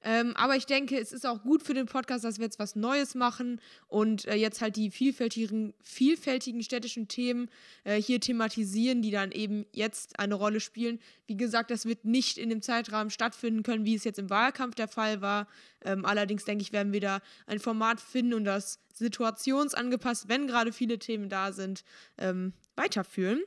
Ähm, 0.07 0.37
aber 0.37 0.55
ich 0.55 0.67
denke, 0.67 0.99
es 0.99 1.13
ist 1.13 1.27
auch 1.27 1.43
gut 1.43 1.63
für 1.63 1.73
den 1.73 1.87
Podcast, 1.87 2.25
dass 2.25 2.39
wir 2.39 2.45
jetzt 2.45 2.59
was 2.59 2.77
Neues 2.77 3.15
machen 3.15 3.59
und 3.89 4.27
äh, 4.27 4.35
jetzt 4.35 4.61
halt 4.61 4.77
die 4.77 4.91
vielfältigen, 4.91 5.73
vielfältigen 5.83 6.63
städtischen 6.63 7.09
Themen 7.09 7.49
äh, 7.85 8.01
hier 8.01 8.21
thematisieren, 8.21 9.01
die 9.01 9.11
dann 9.11 9.33
eben 9.33 9.65
jetzt 9.73 10.19
eine 10.19 10.35
Rolle 10.35 10.61
spielen. 10.61 11.01
Wie 11.27 11.39
gesagt, 11.39 11.71
das 11.71 11.87
wird 11.87 12.05
nicht 12.05 12.37
in 12.37 12.51
dem 12.51 12.61
Zeitrahmen 12.61 13.11
stattfinden 13.11 13.63
können, 13.63 13.87
wie 13.87 13.95
es 13.95 14.05
jetzt 14.05 14.19
im 14.19 14.29
Wahlkampf 14.29 14.75
der 14.75 14.89
Fall 14.89 15.23
war. 15.23 15.49
Ähm, 15.83 16.05
allerdings 16.05 16.45
denke 16.45 16.61
ich, 16.61 16.73
werden 16.73 16.93
wir 16.93 17.01
da 17.01 17.21
ein 17.47 17.59
Format 17.59 17.99
finden 17.99 18.35
und 18.35 18.45
das 18.45 18.81
situationsangepasst, 18.93 20.29
wenn 20.29 20.47
gerade 20.47 20.73
viele 20.73 20.99
Themen 20.99 21.31
da 21.31 21.53
sind, 21.53 21.83
ähm, 22.19 22.53
weiterführen. 22.77 23.43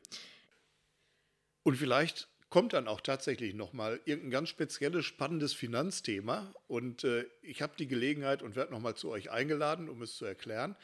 Und 1.61 1.75
vielleicht 1.75 2.29
kommt 2.49 2.73
dann 2.73 2.87
auch 2.87 3.01
tatsächlich 3.01 3.53
nochmal 3.53 3.99
irgendein 4.05 4.31
ganz 4.31 4.49
spezielles, 4.49 5.05
spannendes 5.05 5.53
Finanzthema. 5.53 6.53
Und 6.67 7.03
äh, 7.03 7.25
ich 7.41 7.61
habe 7.61 7.73
die 7.77 7.87
Gelegenheit 7.87 8.41
und 8.41 8.55
werde 8.55 8.71
nochmal 8.71 8.95
zu 8.95 9.09
euch 9.09 9.31
eingeladen, 9.31 9.89
um 9.89 10.01
es 10.01 10.15
zu 10.15 10.25
erklären. 10.25 10.75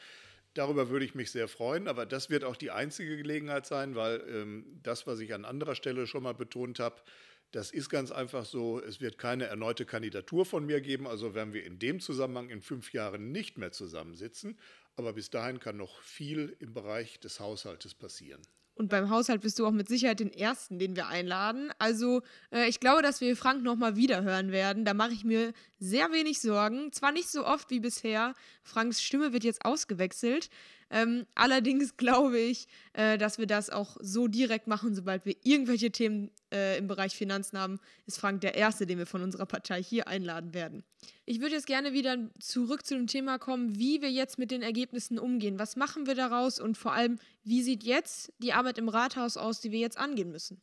Darüber 0.54 0.88
würde 0.88 1.04
ich 1.04 1.14
mich 1.14 1.32
sehr 1.32 1.48
freuen, 1.48 1.88
aber 1.88 2.06
das 2.06 2.30
wird 2.30 2.44
auch 2.44 2.56
die 2.56 2.70
einzige 2.70 3.16
Gelegenheit 3.16 3.66
sein, 3.66 3.96
weil 3.96 4.22
ähm, 4.28 4.80
das, 4.82 5.06
was 5.06 5.18
ich 5.18 5.34
an 5.34 5.44
anderer 5.44 5.74
Stelle 5.74 6.06
schon 6.06 6.22
mal 6.22 6.34
betont 6.34 6.78
habe, 6.78 7.02
das 7.50 7.70
ist 7.70 7.88
ganz 7.88 8.10
einfach 8.10 8.44
so, 8.44 8.80
es 8.80 9.00
wird 9.00 9.16
keine 9.16 9.44
erneute 9.46 9.84
Kandidatur 9.84 10.44
von 10.44 10.66
mir 10.66 10.80
geben, 10.80 11.06
also 11.06 11.34
werden 11.34 11.54
wir 11.54 11.64
in 11.64 11.78
dem 11.78 12.00
Zusammenhang 12.00 12.50
in 12.50 12.62
fünf 12.62 12.92
Jahren 12.92 13.32
nicht 13.32 13.58
mehr 13.58 13.72
zusammensitzen. 13.72 14.58
Aber 14.96 15.12
bis 15.12 15.30
dahin 15.30 15.60
kann 15.60 15.76
noch 15.76 16.00
viel 16.02 16.56
im 16.60 16.72
Bereich 16.72 17.18
des 17.20 17.40
Haushaltes 17.40 17.94
passieren. 17.94 18.42
Und 18.74 18.88
beim 18.88 19.08
Haushalt 19.08 19.40
bist 19.40 19.58
du 19.58 19.66
auch 19.66 19.72
mit 19.72 19.88
Sicherheit 19.88 20.20
den 20.20 20.32
Ersten, 20.32 20.78
den 20.78 20.96
wir 20.96 21.06
einladen. 21.06 21.70
Also 21.78 22.22
äh, 22.50 22.68
ich 22.68 22.80
glaube, 22.80 23.02
dass 23.02 23.20
wir 23.20 23.36
Frank 23.36 23.62
nochmal 23.62 23.96
wiederhören 23.96 24.50
werden. 24.50 24.84
Da 24.84 24.94
mache 24.94 25.12
ich 25.12 25.24
mir 25.24 25.52
sehr 25.84 26.12
wenig 26.12 26.40
Sorgen. 26.40 26.92
Zwar 26.92 27.12
nicht 27.12 27.28
so 27.28 27.46
oft 27.46 27.70
wie 27.70 27.80
bisher. 27.80 28.34
Franks 28.62 29.02
Stimme 29.02 29.32
wird 29.32 29.44
jetzt 29.44 29.64
ausgewechselt. 29.64 30.50
Ähm, 30.90 31.26
allerdings 31.34 31.96
glaube 31.96 32.38
ich, 32.38 32.66
äh, 32.92 33.18
dass 33.18 33.38
wir 33.38 33.46
das 33.46 33.70
auch 33.70 33.96
so 34.00 34.28
direkt 34.28 34.66
machen, 34.66 34.94
sobald 34.94 35.26
wir 35.26 35.36
irgendwelche 35.42 35.90
Themen 35.90 36.30
äh, 36.52 36.78
im 36.78 36.86
Bereich 36.86 37.16
Finanzen 37.16 37.58
haben, 37.58 37.80
ist 38.06 38.18
Frank 38.18 38.40
der 38.40 38.54
Erste, 38.54 38.86
den 38.86 38.98
wir 38.98 39.06
von 39.06 39.22
unserer 39.22 39.46
Partei 39.46 39.82
hier 39.82 40.08
einladen 40.08 40.54
werden. 40.54 40.84
Ich 41.26 41.40
würde 41.40 41.54
jetzt 41.54 41.66
gerne 41.66 41.92
wieder 41.92 42.16
zurück 42.38 42.86
zu 42.86 42.94
dem 42.94 43.06
Thema 43.06 43.38
kommen, 43.38 43.78
wie 43.78 44.02
wir 44.02 44.10
jetzt 44.10 44.38
mit 44.38 44.50
den 44.50 44.62
Ergebnissen 44.62 45.18
umgehen. 45.18 45.58
Was 45.58 45.76
machen 45.76 46.06
wir 46.06 46.14
daraus 46.14 46.58
und 46.58 46.78
vor 46.78 46.92
allem, 46.92 47.18
wie 47.42 47.62
sieht 47.62 47.82
jetzt 47.82 48.32
die 48.38 48.52
Arbeit 48.52 48.78
im 48.78 48.88
Rathaus 48.88 49.36
aus, 49.36 49.60
die 49.60 49.70
wir 49.70 49.80
jetzt 49.80 49.98
angehen 49.98 50.30
müssen? 50.30 50.60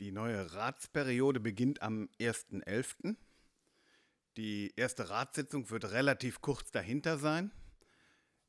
Die 0.00 0.12
neue 0.12 0.54
Ratsperiode 0.54 1.40
beginnt 1.40 1.82
am 1.82 2.08
1.11. 2.20 3.16
Die 4.38 4.72
erste 4.76 5.10
Ratssitzung 5.10 5.68
wird 5.68 5.90
relativ 5.90 6.40
kurz 6.40 6.70
dahinter 6.70 7.18
sein. 7.18 7.50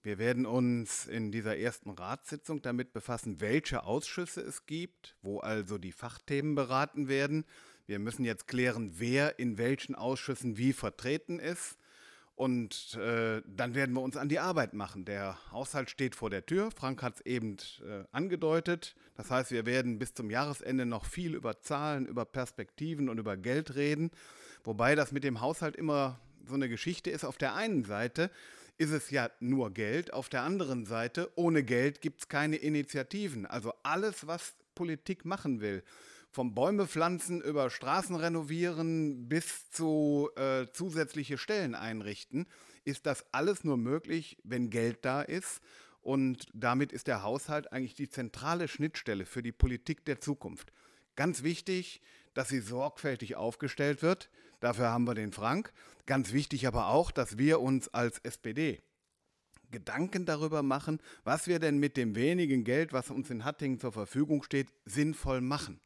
Wir 0.04 0.20
werden 0.20 0.46
uns 0.46 1.08
in 1.08 1.32
dieser 1.32 1.58
ersten 1.58 1.90
Ratssitzung 1.90 2.62
damit 2.62 2.94
befassen, 2.94 3.42
welche 3.42 3.84
Ausschüsse 3.84 4.42
es 4.42 4.68
gibt, 4.68 5.16
wo 5.24 5.40
also 5.40 5.80
die 5.80 5.92
Fachthemen 5.92 6.54
beraten 6.54 7.08
werden. 7.08 7.44
Wir 7.88 7.98
müssen 7.98 8.24
jetzt 8.24 8.48
klären, 8.48 9.00
wer 9.00 9.40
in 9.40 9.58
welchen 9.58 9.96
Ausschüssen 9.96 10.58
wie 10.58 10.74
vertreten 10.74 11.40
ist. 11.40 11.80
Und 12.36 12.94
äh, 12.94 13.42
dann 13.48 13.74
werden 13.74 13.96
wir 13.96 14.02
uns 14.02 14.16
an 14.16 14.30
die 14.30 14.40
Arbeit 14.40 14.76
machen. 14.76 15.06
Der 15.06 15.40
Haushalt 15.52 15.90
steht 15.90 16.16
vor 16.16 16.30
der 16.30 16.46
Tür. 16.46 16.70
Frank 16.70 17.02
hat 17.02 17.16
es 17.16 17.26
eben 17.26 17.58
äh, 17.84 18.04
angedeutet. 18.12 18.96
Das 19.16 19.32
heißt, 19.32 19.50
wir 19.50 19.66
werden 19.66 19.98
bis 19.98 20.14
zum 20.14 20.30
Jahresende 20.30 20.86
noch 20.86 21.06
viel 21.06 21.34
über 21.34 21.62
Zahlen, 21.62 22.06
über 22.06 22.26
Perspektiven 22.26 23.10
und 23.10 23.18
über 23.18 23.38
Geld 23.38 23.74
reden. 23.74 24.12
Wobei 24.64 24.96
das 24.96 25.12
mit 25.12 25.24
dem 25.24 25.42
Haushalt 25.42 25.76
immer 25.76 26.20
so 26.48 26.56
eine 26.56 26.70
Geschichte 26.70 27.10
ist. 27.10 27.24
Auf 27.24 27.38
der 27.38 27.56
einen 27.56 27.86
Seite 27.86 28.30
ist 28.78 28.92
es 28.92 29.10
ja 29.10 29.30
nur 29.40 29.72
Geld. 29.74 30.14
Auf 30.14 30.30
der 30.30 30.44
anderen 30.44 30.86
Seite, 30.86 31.30
ohne 31.36 31.64
Geld 31.64 32.02
gibt 32.02 32.22
es 32.22 32.28
keine 32.28 32.56
Initiativen. 32.56 33.46
Also 33.46 33.74
alles, 33.84 34.26
was 34.26 34.54
Politik 34.76 35.26
machen 35.26 35.62
will, 35.62 35.84
vom 36.32 36.54
Bäume 36.54 36.88
pflanzen 36.88 37.42
über 37.42 37.70
Straßen 37.70 38.16
renovieren 38.16 39.28
bis 39.28 39.70
zu 39.72 40.30
äh, 40.36 40.68
zusätzliche 40.72 41.38
Stellen 41.38 41.76
einrichten, 41.76 42.48
ist 42.86 43.06
das 43.06 43.26
alles 43.32 43.64
nur 43.64 43.78
möglich, 43.78 44.38
wenn 44.44 44.70
Geld 44.70 45.04
da 45.04 45.22
ist. 45.22 45.62
Und 46.02 46.48
damit 46.54 46.94
ist 46.94 47.08
der 47.08 47.24
Haushalt 47.24 47.74
eigentlich 47.74 47.96
die 47.96 48.10
zentrale 48.10 48.68
Schnittstelle 48.68 49.26
für 49.26 49.44
die 49.44 49.52
Politik 49.52 50.06
der 50.06 50.22
Zukunft. 50.22 50.72
Ganz 51.16 51.44
wichtig, 51.44 52.02
dass 52.34 52.48
sie 52.48 52.62
sorgfältig 52.62 53.36
aufgestellt 53.36 54.02
wird. 54.02 54.30
Dafür 54.60 54.90
haben 54.90 55.06
wir 55.06 55.16
den 55.16 55.32
Frank. 55.32 55.72
Ganz 56.06 56.34
wichtig 56.34 56.68
aber 56.68 56.88
auch, 56.88 57.12
dass 57.12 57.38
wir 57.38 57.62
uns 57.62 57.88
als 57.90 58.20
SPD 58.20 58.82
Gedanken 59.72 60.26
darüber 60.26 60.64
machen, 60.64 61.00
was 61.24 61.46
wir 61.46 61.60
denn 61.60 61.78
mit 61.78 61.96
dem 61.96 62.16
wenigen 62.16 62.64
Geld, 62.64 62.92
was 62.92 63.12
uns 63.12 63.30
in 63.30 63.46
Hattingen 63.46 63.80
zur 63.80 63.92
Verfügung 63.92 64.42
steht, 64.42 64.68
sinnvoll 64.86 65.42
machen. 65.42 65.80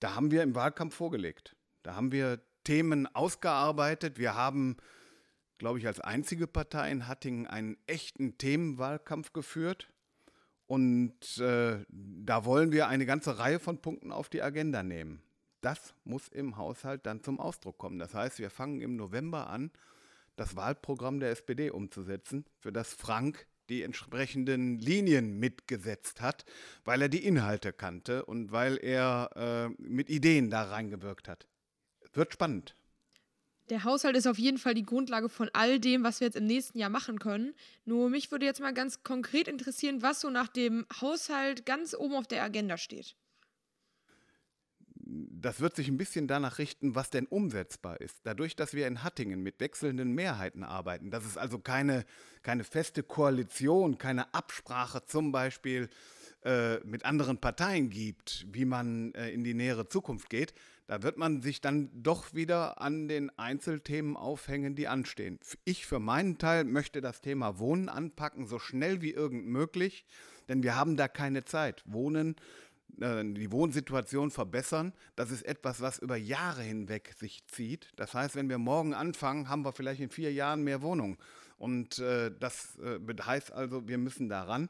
Da 0.00 0.14
haben 0.14 0.30
wir 0.30 0.42
im 0.42 0.54
Wahlkampf 0.54 0.94
vorgelegt. 0.94 1.56
Da 1.82 1.94
haben 1.94 2.12
wir 2.12 2.40
Themen 2.64 3.06
ausgearbeitet. 3.14 4.18
Wir 4.18 4.34
haben 4.34 4.76
glaube 5.58 5.78
ich, 5.78 5.86
als 5.86 6.00
einzige 6.00 6.46
Partei 6.46 6.90
in 6.90 7.08
Hattingen 7.08 7.46
einen 7.46 7.76
echten 7.86 8.38
Themenwahlkampf 8.38 9.32
geführt. 9.32 9.92
Und 10.66 11.38
äh, 11.38 11.84
da 11.88 12.44
wollen 12.44 12.72
wir 12.72 12.88
eine 12.88 13.06
ganze 13.06 13.38
Reihe 13.38 13.60
von 13.60 13.80
Punkten 13.80 14.10
auf 14.10 14.28
die 14.28 14.42
Agenda 14.42 14.82
nehmen. 14.82 15.22
Das 15.60 15.94
muss 16.04 16.28
im 16.28 16.56
Haushalt 16.56 17.06
dann 17.06 17.22
zum 17.22 17.40
Ausdruck 17.40 17.78
kommen. 17.78 17.98
Das 17.98 18.14
heißt, 18.14 18.38
wir 18.38 18.50
fangen 18.50 18.80
im 18.80 18.96
November 18.96 19.48
an, 19.48 19.70
das 20.36 20.54
Wahlprogramm 20.54 21.18
der 21.18 21.30
SPD 21.30 21.70
umzusetzen, 21.70 22.44
für 22.58 22.72
das 22.72 22.92
Frank 22.92 23.46
die 23.68 23.82
entsprechenden 23.82 24.78
Linien 24.78 25.38
mitgesetzt 25.38 26.20
hat, 26.20 26.44
weil 26.84 27.02
er 27.02 27.08
die 27.08 27.24
Inhalte 27.24 27.72
kannte 27.72 28.24
und 28.24 28.52
weil 28.52 28.76
er 28.76 29.30
äh, 29.34 29.82
mit 29.82 30.08
Ideen 30.08 30.50
da 30.50 30.64
reingewirkt 30.64 31.28
hat. 31.28 31.46
Wird 32.12 32.32
spannend. 32.32 32.76
Der 33.70 33.82
Haushalt 33.82 34.16
ist 34.16 34.28
auf 34.28 34.38
jeden 34.38 34.58
Fall 34.58 34.74
die 34.74 34.84
Grundlage 34.84 35.28
von 35.28 35.50
all 35.52 35.80
dem, 35.80 36.04
was 36.04 36.20
wir 36.20 36.28
jetzt 36.28 36.36
im 36.36 36.46
nächsten 36.46 36.78
Jahr 36.78 36.90
machen 36.90 37.18
können. 37.18 37.52
Nur 37.84 38.08
mich 38.08 38.30
würde 38.30 38.46
jetzt 38.46 38.60
mal 38.60 38.72
ganz 38.72 39.02
konkret 39.02 39.48
interessieren, 39.48 40.02
was 40.02 40.20
so 40.20 40.30
nach 40.30 40.46
dem 40.46 40.86
Haushalt 41.00 41.66
ganz 41.66 41.92
oben 41.92 42.14
auf 42.14 42.28
der 42.28 42.44
Agenda 42.44 42.78
steht 42.78 43.16
das 45.30 45.60
wird 45.60 45.76
sich 45.76 45.88
ein 45.88 45.96
bisschen 45.96 46.26
danach 46.26 46.58
richten, 46.58 46.94
was 46.94 47.10
denn 47.10 47.26
umsetzbar 47.26 48.00
ist. 48.00 48.18
Dadurch, 48.24 48.56
dass 48.56 48.74
wir 48.74 48.86
in 48.86 49.02
Hattingen 49.02 49.42
mit 49.42 49.60
wechselnden 49.60 50.14
Mehrheiten 50.14 50.64
arbeiten, 50.64 51.10
dass 51.10 51.24
es 51.24 51.36
also 51.36 51.58
keine, 51.58 52.04
keine 52.42 52.64
feste 52.64 53.02
Koalition, 53.02 53.98
keine 53.98 54.32
Absprache 54.34 55.04
zum 55.04 55.32
Beispiel 55.32 55.88
äh, 56.44 56.78
mit 56.84 57.04
anderen 57.04 57.38
Parteien 57.38 57.90
gibt, 57.90 58.46
wie 58.50 58.64
man 58.64 59.12
äh, 59.14 59.30
in 59.30 59.44
die 59.44 59.54
nähere 59.54 59.88
Zukunft 59.88 60.30
geht, 60.30 60.54
da 60.86 61.02
wird 61.02 61.16
man 61.16 61.42
sich 61.42 61.60
dann 61.60 61.90
doch 61.92 62.32
wieder 62.32 62.80
an 62.80 63.08
den 63.08 63.36
Einzelthemen 63.36 64.16
aufhängen, 64.16 64.76
die 64.76 64.86
anstehen. 64.86 65.40
Ich 65.64 65.86
für 65.86 65.98
meinen 65.98 66.38
Teil 66.38 66.62
möchte 66.62 67.00
das 67.00 67.20
Thema 67.20 67.58
Wohnen 67.58 67.88
anpacken, 67.88 68.46
so 68.46 68.60
schnell 68.60 69.02
wie 69.02 69.10
irgend 69.10 69.46
möglich, 69.46 70.06
denn 70.48 70.62
wir 70.62 70.76
haben 70.76 70.96
da 70.96 71.08
keine 71.08 71.44
Zeit. 71.44 71.82
Wohnen 71.86 72.36
die 72.88 73.52
Wohnsituation 73.52 74.30
verbessern. 74.30 74.92
Das 75.16 75.30
ist 75.30 75.42
etwas, 75.42 75.80
was 75.80 75.98
über 75.98 76.16
Jahre 76.16 76.62
hinweg 76.62 77.14
sich 77.18 77.46
zieht. 77.46 77.90
Das 77.96 78.14
heißt, 78.14 78.36
wenn 78.36 78.48
wir 78.48 78.58
morgen 78.58 78.94
anfangen, 78.94 79.48
haben 79.48 79.64
wir 79.64 79.72
vielleicht 79.72 80.00
in 80.00 80.10
vier 80.10 80.32
Jahren 80.32 80.62
mehr 80.62 80.82
Wohnungen. 80.82 81.18
Und 81.58 81.98
äh, 81.98 82.30
das 82.38 82.78
äh, 82.78 82.98
heißt 83.22 83.52
also, 83.52 83.86
wir 83.88 83.98
müssen 83.98 84.28
daran. 84.28 84.68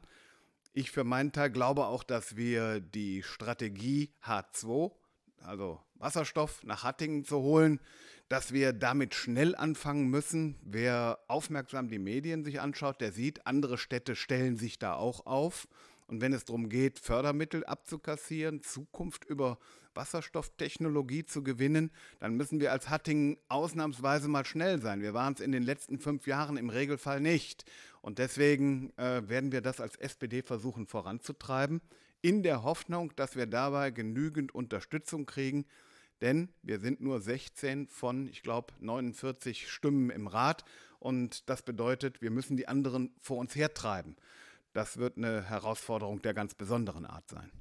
Ich 0.73 0.91
für 0.91 1.03
meinen 1.03 1.31
Teil 1.31 1.49
glaube 1.49 1.85
auch, 1.85 2.03
dass 2.03 2.35
wir 2.35 2.79
die 2.79 3.23
Strategie 3.23 4.11
H2, 4.23 4.91
also 5.41 5.81
Wasserstoff 5.95 6.63
nach 6.63 6.83
Hattingen 6.83 7.25
zu 7.25 7.37
holen, 7.37 7.79
dass 8.29 8.51
wir 8.51 8.73
damit 8.73 9.15
schnell 9.15 9.55
anfangen 9.55 10.09
müssen. 10.09 10.55
Wer 10.61 11.19
aufmerksam 11.27 11.89
die 11.89 11.99
Medien 11.99 12.43
sich 12.43 12.61
anschaut, 12.61 13.01
der 13.01 13.11
sieht, 13.11 13.47
andere 13.47 13.77
Städte 13.77 14.15
stellen 14.15 14.57
sich 14.57 14.79
da 14.79 14.93
auch 14.93 15.25
auf. 15.25 15.67
Und 16.07 16.21
wenn 16.21 16.33
es 16.33 16.45
darum 16.45 16.69
geht, 16.69 16.99
Fördermittel 16.99 17.65
abzukassieren, 17.65 18.63
Zukunft 18.63 19.25
über 19.25 19.59
Wasserstofftechnologie 19.93 21.25
zu 21.25 21.43
gewinnen, 21.43 21.91
dann 22.19 22.35
müssen 22.35 22.61
wir 22.61 22.71
als 22.71 22.89
Hattingen 22.89 23.37
ausnahmsweise 23.49 24.29
mal 24.29 24.45
schnell 24.45 24.81
sein. 24.81 25.01
Wir 25.01 25.13
waren 25.13 25.33
es 25.33 25.41
in 25.41 25.51
den 25.51 25.63
letzten 25.63 25.99
fünf 25.99 26.25
Jahren 26.27 26.55
im 26.55 26.69
Regelfall 26.69 27.19
nicht. 27.19 27.65
Und 28.01 28.19
deswegen 28.19 28.93
äh, 28.97 29.27
werden 29.27 29.51
wir 29.51 29.61
das 29.61 29.81
als 29.81 29.97
SPD 29.97 30.43
versuchen 30.43 30.87
voranzutreiben, 30.87 31.81
in 32.21 32.41
der 32.41 32.63
Hoffnung, 32.63 33.13
dass 33.15 33.35
wir 33.35 33.47
dabei 33.47 33.91
genügend 33.91 34.55
Unterstützung 34.55 35.25
kriegen. 35.25 35.65
Denn 36.21 36.49
wir 36.61 36.79
sind 36.79 37.01
nur 37.01 37.19
16 37.19 37.87
von, 37.87 38.27
ich 38.27 38.43
glaube, 38.43 38.73
49 38.79 39.69
Stimmen 39.69 40.09
im 40.09 40.27
Rat. 40.27 40.63
Und 40.99 41.49
das 41.49 41.63
bedeutet, 41.63 42.21
wir 42.21 42.31
müssen 42.31 42.55
die 42.55 42.67
anderen 42.67 43.11
vor 43.19 43.37
uns 43.37 43.55
hertreiben 43.55 44.15
das 44.77 44.97
wird 44.97 45.17
eine 45.17 45.41
Herausforderung 45.49 46.21
der 46.21 46.33
ganz 46.33 46.53
besonderen 46.53 47.05
Art 47.05 47.27
sein. 47.29 47.51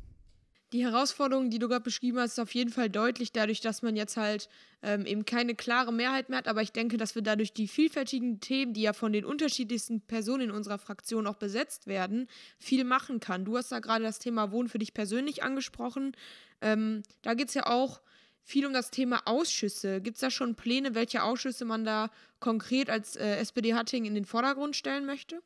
Die 0.73 0.85
Herausforderung, 0.85 1.49
die 1.49 1.59
du 1.61 1.69
gerade 1.69 1.85
beschrieben 1.85 2.19
hast, 2.19 2.33
ist 2.33 2.39
auf 2.41 2.55
jeden 2.55 2.71
Fall 2.71 2.91
deutlich, 2.91 3.33
dadurch, 3.33 3.61
dass 3.61 3.83
man 3.83 3.95
jetzt 3.95 4.17
halt 4.17 4.49
ähm, 4.83 5.07
eben 5.07 5.25
keine 5.25 5.55
klare 5.55 5.93
Mehrheit 5.93 6.29
mehr 6.29 6.39
hat. 6.39 6.49
Aber 6.49 6.61
ich 6.61 6.73
denke, 6.73 6.97
dass 6.97 7.15
wir 7.15 7.23
dadurch 7.23 7.55
die 7.55 7.69
vielfältigen 7.69 8.41
Themen, 8.41 8.75
die 8.75 8.83
ja 8.83 8.93
von 8.93 9.13
den 9.13 9.25
unterschiedlichsten 9.25 10.01
Personen 10.01 10.43
in 10.43 10.51
unserer 10.51 10.79
Fraktion 10.79 11.27
auch 11.27 11.37
besetzt 11.37 11.87
werden, 11.87 12.29
viel 12.59 12.85
machen 12.85 13.21
kann. 13.21 13.45
Du 13.45 13.57
hast 13.57 13.71
da 13.71 13.79
gerade 13.79 14.05
das 14.05 14.19
Thema 14.19 14.51
Wohnen 14.51 14.69
für 14.69 14.79
dich 14.79 14.93
persönlich 14.93 15.45
angesprochen. 15.45 16.17
Ähm, 16.61 17.03
da 17.23 17.35
geht 17.35 17.49
es 17.49 17.55
ja 17.55 17.67
auch 17.67 18.03
viel 18.43 18.67
um 18.67 18.73
das 18.73 18.91
Thema 18.91 19.23
Ausschüsse. 19.25 20.01
Gibt 20.01 20.17
es 20.17 20.21
da 20.21 20.31
schon 20.31 20.57
Pläne, 20.57 20.95
welche 20.95 21.23
Ausschüsse 21.23 21.65
man 21.65 21.85
da 21.85 22.11
konkret 22.41 22.91
als 22.91 23.17
äh, 23.17 23.37
SPD 23.37 23.75
Hatting 23.75 24.05
in 24.05 24.15
den 24.15 24.25
Vordergrund 24.25 24.75
stellen 24.75 25.07
möchte? 25.07 25.41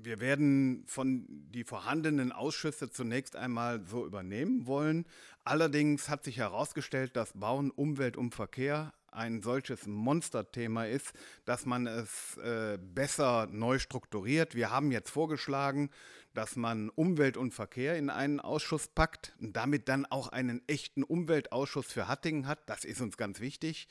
Wir 0.00 0.20
werden 0.20 0.84
von 0.86 1.26
die 1.28 1.64
vorhandenen 1.64 2.30
Ausschüsse 2.30 2.88
zunächst 2.88 3.34
einmal 3.34 3.84
so 3.84 4.06
übernehmen 4.06 4.68
wollen. 4.68 5.06
Allerdings 5.42 6.08
hat 6.08 6.22
sich 6.22 6.36
herausgestellt, 6.36 7.16
dass 7.16 7.32
Bauen, 7.32 7.72
Umwelt 7.72 8.16
und 8.16 8.32
Verkehr 8.32 8.94
ein 9.10 9.42
solches 9.42 9.88
Monsterthema 9.88 10.84
ist, 10.84 11.14
dass 11.44 11.66
man 11.66 11.88
es 11.88 12.36
äh, 12.36 12.78
besser 12.80 13.48
neu 13.50 13.80
strukturiert. 13.80 14.54
Wir 14.54 14.70
haben 14.70 14.92
jetzt 14.92 15.10
vorgeschlagen, 15.10 15.90
dass 16.32 16.54
man 16.54 16.90
Umwelt 16.90 17.36
und 17.36 17.52
Verkehr 17.52 17.96
in 17.96 18.08
einen 18.08 18.38
Ausschuss 18.38 18.86
packt 18.86 19.34
und 19.40 19.56
damit 19.56 19.88
dann 19.88 20.06
auch 20.06 20.28
einen 20.28 20.62
echten 20.68 21.02
Umweltausschuss 21.02 21.86
für 21.86 22.06
Hattingen 22.06 22.46
hat. 22.46 22.60
Das 22.70 22.84
ist 22.84 23.00
uns 23.00 23.16
ganz 23.16 23.40
wichtig. 23.40 23.88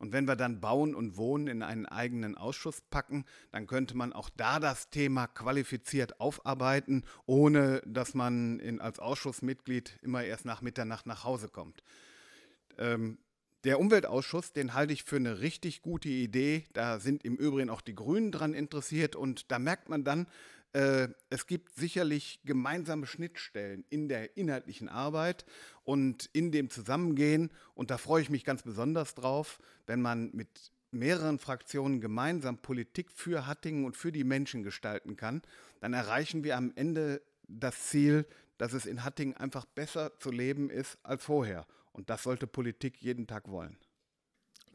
Und 0.00 0.14
wenn 0.14 0.26
wir 0.26 0.34
dann 0.34 0.60
Bauen 0.60 0.94
und 0.94 1.18
Wohnen 1.18 1.46
in 1.46 1.62
einen 1.62 1.84
eigenen 1.84 2.34
Ausschuss 2.36 2.80
packen, 2.80 3.26
dann 3.52 3.66
könnte 3.66 3.94
man 3.94 4.14
auch 4.14 4.30
da 4.30 4.58
das 4.58 4.88
Thema 4.88 5.26
qualifiziert 5.26 6.20
aufarbeiten, 6.20 7.04
ohne 7.26 7.82
dass 7.84 8.14
man 8.14 8.60
in, 8.60 8.80
als 8.80 8.98
Ausschussmitglied 8.98 9.98
immer 10.00 10.24
erst 10.24 10.46
nach 10.46 10.62
Mitternacht 10.62 11.04
nach 11.04 11.24
Hause 11.24 11.48
kommt. 11.48 11.84
Ähm, 12.78 13.18
der 13.64 13.78
Umweltausschuss, 13.78 14.54
den 14.54 14.72
halte 14.72 14.94
ich 14.94 15.04
für 15.04 15.16
eine 15.16 15.40
richtig 15.40 15.82
gute 15.82 16.08
Idee. 16.08 16.64
Da 16.72 16.98
sind 16.98 17.22
im 17.22 17.36
Übrigen 17.36 17.68
auch 17.68 17.82
die 17.82 17.94
Grünen 17.94 18.32
dran 18.32 18.54
interessiert 18.54 19.16
und 19.16 19.52
da 19.52 19.58
merkt 19.58 19.90
man 19.90 20.02
dann, 20.02 20.26
äh, 20.72 21.08
es 21.30 21.46
gibt 21.46 21.74
sicherlich 21.74 22.40
gemeinsame 22.44 23.06
Schnittstellen 23.06 23.84
in 23.90 24.08
der 24.08 24.36
inhaltlichen 24.36 24.88
Arbeit 24.88 25.44
und 25.84 26.30
in 26.32 26.52
dem 26.52 26.70
Zusammengehen. 26.70 27.50
Und 27.74 27.90
da 27.90 27.98
freue 27.98 28.22
ich 28.22 28.30
mich 28.30 28.44
ganz 28.44 28.62
besonders 28.62 29.14
drauf, 29.14 29.58
wenn 29.86 30.00
man 30.00 30.30
mit 30.32 30.72
mehreren 30.92 31.38
Fraktionen 31.38 32.00
gemeinsam 32.00 32.58
Politik 32.58 33.12
für 33.12 33.46
Hattingen 33.46 33.84
und 33.84 33.96
für 33.96 34.12
die 34.12 34.24
Menschen 34.24 34.62
gestalten 34.62 35.16
kann, 35.16 35.42
dann 35.80 35.92
erreichen 35.92 36.44
wir 36.44 36.56
am 36.56 36.72
Ende 36.74 37.22
das 37.46 37.88
Ziel, 37.88 38.26
dass 38.58 38.72
es 38.72 38.86
in 38.86 39.04
Hattingen 39.04 39.36
einfach 39.36 39.64
besser 39.64 40.18
zu 40.18 40.30
leben 40.30 40.70
ist 40.70 40.98
als 41.02 41.24
vorher. 41.24 41.66
Und 41.92 42.10
das 42.10 42.22
sollte 42.22 42.46
Politik 42.46 43.00
jeden 43.00 43.26
Tag 43.26 43.48
wollen. 43.48 43.76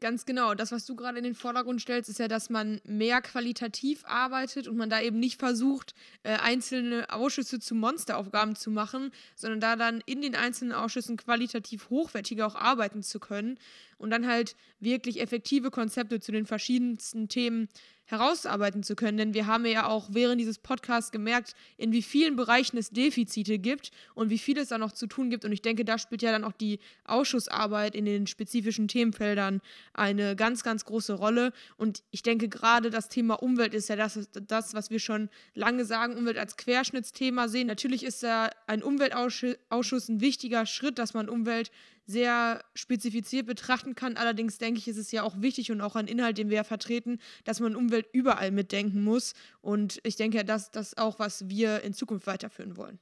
Ganz 0.06 0.28
genau. 0.28 0.54
Das, 0.54 0.72
was 0.72 0.86
du 0.86 0.96
gerade 0.96 1.18
in 1.18 1.24
den 1.24 1.34
Vordergrund 1.34 1.82
stellst, 1.82 2.12
ist 2.12 2.20
ja, 2.20 2.28
dass 2.28 2.52
man 2.52 2.80
mehr 2.84 3.22
qualitativ 3.22 4.04
arbeitet 4.06 4.68
und 4.68 4.78
man 4.78 4.88
da 4.88 5.02
eben 5.02 5.18
nicht 5.18 5.40
versucht, 5.40 5.96
äh, 6.22 6.34
einzelne 6.34 7.12
Ausschüsse 7.12 7.60
zu 7.60 7.74
Monsteraufgaben 7.74 8.56
zu 8.56 8.70
machen, 8.70 9.12
sondern 9.36 9.62
da 9.62 9.76
dann 9.76 10.04
in 10.06 10.22
den 10.22 10.36
einzelnen 10.36 10.74
Ausschüssen 10.74 11.18
qualitativ 11.18 11.90
hochwertiger 11.90 12.46
auch 12.46 12.54
arbeiten 12.54 13.02
zu 13.02 13.20
können 13.20 13.58
und 13.98 14.10
dann 14.10 14.28
halt 14.28 14.56
wirklich 14.80 15.22
effektive 15.22 15.72
Konzepte 15.72 16.20
zu 16.20 16.32
den 16.32 16.46
verschiedensten 16.46 17.28
Themen 17.30 17.70
herausarbeiten 18.06 18.84
zu 18.84 18.96
können. 18.96 19.18
Denn 19.18 19.34
wir 19.34 19.48
haben 19.48 19.66
ja 19.66 19.88
auch 19.88 20.10
während 20.12 20.40
dieses 20.40 20.60
Podcasts 20.60 21.12
gemerkt, 21.12 21.56
in 21.78 21.92
wie 21.92 22.04
vielen 22.04 22.36
Bereichen 22.36 22.78
es 22.78 22.92
Defizite 22.92 23.58
gibt 23.58 23.92
und 24.14 24.30
wie 24.30 24.38
viel 24.38 24.58
es 24.58 24.70
da 24.70 24.78
noch 24.78 24.92
zu 24.92 25.08
tun 25.08 25.30
gibt. 25.30 25.44
Und 25.44 25.52
ich 25.52 25.62
denke, 25.62 25.86
da 25.86 25.98
spielt 25.98 26.22
ja 26.22 26.32
dann 26.32 26.44
auch 26.44 26.52
die 26.52 26.80
Ausschussarbeit 27.04 27.96
in 27.96 28.06
den 28.06 28.28
spezifischen 28.28 28.88
Themenfeldern 28.88 29.62
eine 29.94 30.36
ganz, 30.36 30.64
ganz 30.64 30.86
große 30.86 31.14
Rolle. 31.14 31.52
Und 31.78 32.04
ich 32.12 32.22
denke, 32.22 32.48
gerade 32.48 32.90
das 32.90 33.10
Thema 33.10 33.42
Umwelt 33.42 33.74
ist 33.74 33.90
ja 33.90 33.96
das, 33.96 34.30
das, 34.48 34.74
was 34.74 34.92
wir 34.92 35.00
schon 35.00 35.30
lange 35.56 35.86
sagen, 35.86 36.16
Umwelt 36.16 36.38
als 36.38 36.58
Querschnittsthema 36.58 37.48
sehen. 37.48 37.68
Natürlich 37.68 38.04
ist 38.04 38.22
da 38.22 38.50
ein 38.68 38.84
Umweltausschuss 38.84 40.10
ein 40.10 40.22
wichtiger 40.22 40.66
Schritt, 40.66 41.00
dass 41.00 41.14
man 41.16 41.28
Umwelt 41.28 41.72
sehr 42.06 42.64
spezifiziert 42.76 43.48
betrachten 43.48 43.96
kann. 43.96 44.18
Allerdings 44.18 44.58
denke 44.58 44.80
ich, 44.80 44.88
ist 44.88 44.98
es 44.98 45.12
ja 45.12 45.24
auch 45.24 45.42
wichtig 45.42 45.72
und 45.72 45.82
auch 45.82 45.96
ein 45.96 46.08
Inhalt, 46.08 46.38
den 46.38 46.50
wir 46.50 46.58
ja 46.58 46.64
vertreten, 46.64 47.20
dass 47.44 47.60
man 47.60 47.76
Umwelt 47.76 48.08
überall 48.14 48.52
mitdenken 48.52 49.04
muss. 49.04 49.34
Und 49.62 50.00
ich 50.04 50.16
denke, 50.16 50.46
dass 50.46 50.72
das 50.72 50.98
auch, 50.98 51.20
was 51.20 51.50
wir 51.50 51.82
in 51.82 51.94
Zukunft 51.94 52.28
weiterführen 52.28 52.78
wollen. 52.78 53.00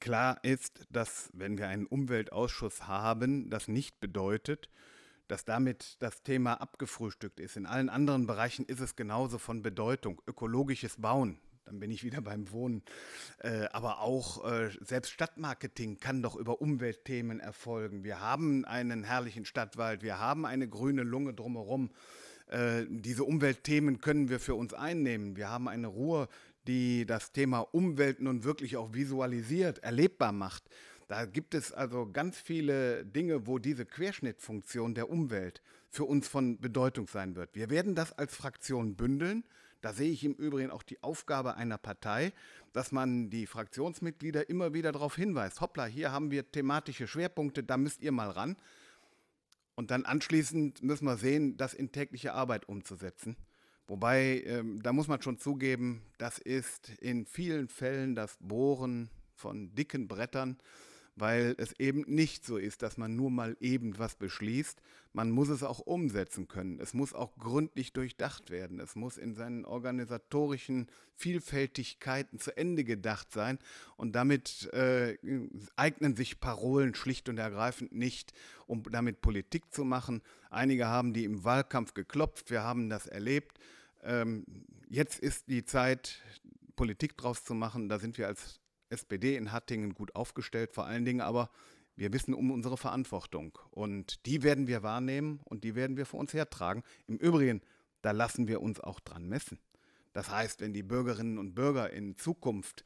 Klar 0.00 0.38
ist, 0.42 0.86
dass 0.90 1.30
wenn 1.32 1.56
wir 1.56 1.68
einen 1.68 1.86
Umweltausschuss 1.86 2.86
haben, 2.86 3.48
das 3.48 3.66
nicht 3.66 3.98
bedeutet, 3.98 4.68
dass 5.26 5.44
damit 5.44 5.96
das 6.00 6.22
Thema 6.22 6.60
abgefrühstückt 6.60 7.40
ist. 7.40 7.56
In 7.56 7.66
allen 7.66 7.88
anderen 7.88 8.26
Bereichen 8.26 8.64
ist 8.66 8.80
es 8.80 8.94
genauso 8.94 9.38
von 9.38 9.62
Bedeutung. 9.62 10.22
Ökologisches 10.26 11.00
Bauen, 11.00 11.40
dann 11.66 11.80
bin 11.80 11.90
ich 11.90 12.04
wieder 12.04 12.20
beim 12.20 12.50
Wohnen. 12.52 12.82
Äh, 13.40 13.66
aber 13.72 14.00
auch 14.00 14.48
äh, 14.48 14.70
selbst 14.80 15.10
Stadtmarketing 15.10 15.98
kann 15.98 16.22
doch 16.22 16.36
über 16.36 16.60
Umweltthemen 16.60 17.40
erfolgen. 17.40 18.04
Wir 18.04 18.20
haben 18.20 18.64
einen 18.64 19.04
herrlichen 19.04 19.44
Stadtwald, 19.44 20.02
wir 20.02 20.18
haben 20.18 20.46
eine 20.46 20.68
grüne 20.68 21.02
Lunge 21.02 21.34
drumherum. 21.34 21.90
Äh, 22.46 22.84
diese 22.88 23.24
Umweltthemen 23.24 24.00
können 24.00 24.28
wir 24.28 24.38
für 24.38 24.54
uns 24.54 24.74
einnehmen. 24.74 25.36
Wir 25.36 25.50
haben 25.50 25.68
eine 25.68 25.88
Ruhe, 25.88 26.28
die 26.68 27.04
das 27.04 27.32
Thema 27.32 27.60
Umwelt 27.60 28.20
nun 28.20 28.44
wirklich 28.44 28.76
auch 28.76 28.94
visualisiert, 28.94 29.80
erlebbar 29.80 30.32
macht. 30.32 30.64
Da 31.08 31.24
gibt 31.24 31.54
es 31.54 31.72
also 31.72 32.08
ganz 32.10 32.38
viele 32.38 33.04
Dinge, 33.04 33.46
wo 33.46 33.58
diese 33.58 33.86
Querschnittfunktion 33.86 34.94
der 34.94 35.08
Umwelt 35.08 35.62
für 35.88 36.04
uns 36.04 36.28
von 36.28 36.60
Bedeutung 36.60 37.06
sein 37.08 37.36
wird. 37.36 37.54
Wir 37.54 37.70
werden 37.70 37.94
das 37.94 38.12
als 38.12 38.34
Fraktion 38.34 38.96
bündeln. 38.96 39.44
Da 39.80 39.92
sehe 39.92 40.10
ich 40.10 40.24
im 40.24 40.34
Übrigen 40.34 40.70
auch 40.70 40.82
die 40.82 41.02
Aufgabe 41.02 41.56
einer 41.56 41.78
Partei, 41.78 42.32
dass 42.72 42.92
man 42.92 43.30
die 43.30 43.46
Fraktionsmitglieder 43.46 44.48
immer 44.48 44.74
wieder 44.74 44.92
darauf 44.92 45.16
hinweist, 45.16 45.60
hoppla, 45.60 45.86
hier 45.86 46.12
haben 46.12 46.30
wir 46.30 46.50
thematische 46.50 47.06
Schwerpunkte, 47.06 47.62
da 47.62 47.76
müsst 47.76 48.02
ihr 48.02 48.12
mal 48.12 48.30
ran. 48.30 48.56
Und 49.74 49.90
dann 49.90 50.06
anschließend 50.06 50.82
müssen 50.82 51.04
wir 51.04 51.18
sehen, 51.18 51.56
das 51.58 51.74
in 51.74 51.92
tägliche 51.92 52.32
Arbeit 52.32 52.68
umzusetzen. 52.68 53.36
Wobei, 53.86 54.42
ähm, 54.46 54.82
da 54.82 54.92
muss 54.92 55.06
man 55.06 55.22
schon 55.22 55.38
zugeben, 55.38 56.02
das 56.18 56.38
ist 56.38 56.88
in 57.00 57.26
vielen 57.26 57.68
Fällen 57.68 58.16
das 58.16 58.36
Bohren 58.40 59.10
von 59.34 59.74
dicken 59.74 60.08
Brettern, 60.08 60.58
weil 61.16 61.54
es 61.56 61.72
eben 61.80 62.04
nicht 62.06 62.44
so 62.44 62.58
ist, 62.58 62.82
dass 62.82 62.98
man 62.98 63.16
nur 63.16 63.30
mal 63.30 63.56
eben 63.58 63.98
was 63.98 64.14
beschließt. 64.14 64.80
Man 65.14 65.30
muss 65.30 65.48
es 65.48 65.62
auch 65.62 65.78
umsetzen 65.78 66.46
können. 66.46 66.78
Es 66.78 66.92
muss 66.92 67.14
auch 67.14 67.38
gründlich 67.38 67.94
durchdacht 67.94 68.50
werden. 68.50 68.80
Es 68.80 68.96
muss 68.96 69.16
in 69.16 69.34
seinen 69.34 69.64
organisatorischen 69.64 70.88
Vielfältigkeiten 71.14 72.38
zu 72.38 72.54
Ende 72.54 72.84
gedacht 72.84 73.32
sein. 73.32 73.58
Und 73.96 74.12
damit 74.14 74.70
äh, 74.74 75.16
eignen 75.74 76.16
sich 76.16 76.38
Parolen 76.38 76.94
schlicht 76.94 77.30
und 77.30 77.38
ergreifend 77.38 77.92
nicht, 77.92 78.34
um 78.66 78.82
damit 78.82 79.22
Politik 79.22 79.72
zu 79.72 79.84
machen. 79.84 80.20
Einige 80.50 80.86
haben 80.86 81.14
die 81.14 81.24
im 81.24 81.44
Wahlkampf 81.44 81.94
geklopft. 81.94 82.50
Wir 82.50 82.62
haben 82.62 82.90
das 82.90 83.06
erlebt. 83.06 83.58
Ähm, 84.04 84.44
jetzt 84.90 85.18
ist 85.18 85.48
die 85.48 85.64
Zeit, 85.64 86.20
Politik 86.76 87.16
draus 87.16 87.42
zu 87.42 87.54
machen. 87.54 87.88
Da 87.88 87.98
sind 87.98 88.18
wir 88.18 88.26
als 88.26 88.60
SPD 88.88 89.36
in 89.36 89.52
Hattingen 89.52 89.94
gut 89.94 90.14
aufgestellt, 90.14 90.72
vor 90.72 90.86
allen 90.86 91.04
Dingen 91.04 91.20
aber 91.20 91.50
wir 91.96 92.12
wissen 92.12 92.34
um 92.34 92.50
unsere 92.50 92.76
Verantwortung 92.76 93.58
und 93.70 94.26
die 94.26 94.42
werden 94.42 94.66
wir 94.66 94.82
wahrnehmen 94.82 95.40
und 95.44 95.64
die 95.64 95.74
werden 95.74 95.96
wir 95.96 96.04
vor 96.04 96.20
uns 96.20 96.34
hertragen. 96.34 96.82
Im 97.06 97.16
Übrigen, 97.16 97.62
da 98.02 98.10
lassen 98.10 98.48
wir 98.48 98.60
uns 98.60 98.80
auch 98.80 99.00
dran 99.00 99.28
messen. 99.28 99.58
Das 100.12 100.30
heißt, 100.30 100.60
wenn 100.60 100.74
die 100.74 100.82
Bürgerinnen 100.82 101.38
und 101.38 101.54
Bürger 101.54 101.90
in 101.90 102.16
Zukunft 102.18 102.84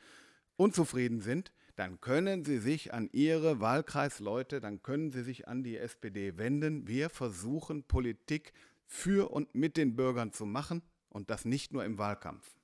unzufrieden 0.56 1.20
sind, 1.20 1.52
dann 1.74 2.00
können 2.00 2.44
sie 2.44 2.58
sich 2.58 2.92
an 2.92 3.08
ihre 3.12 3.60
Wahlkreisleute, 3.60 4.60
dann 4.60 4.82
können 4.82 5.10
sie 5.10 5.22
sich 5.22 5.48
an 5.48 5.62
die 5.64 5.76
SPD 5.76 6.36
wenden. 6.36 6.86
Wir 6.86 7.10
versuchen 7.10 7.82
Politik 7.84 8.52
für 8.86 9.30
und 9.30 9.54
mit 9.54 9.76
den 9.76 9.96
Bürgern 9.96 10.32
zu 10.32 10.46
machen 10.46 10.82
und 11.08 11.30
das 11.30 11.44
nicht 11.44 11.72
nur 11.72 11.84
im 11.84 11.98
Wahlkampf 11.98 12.59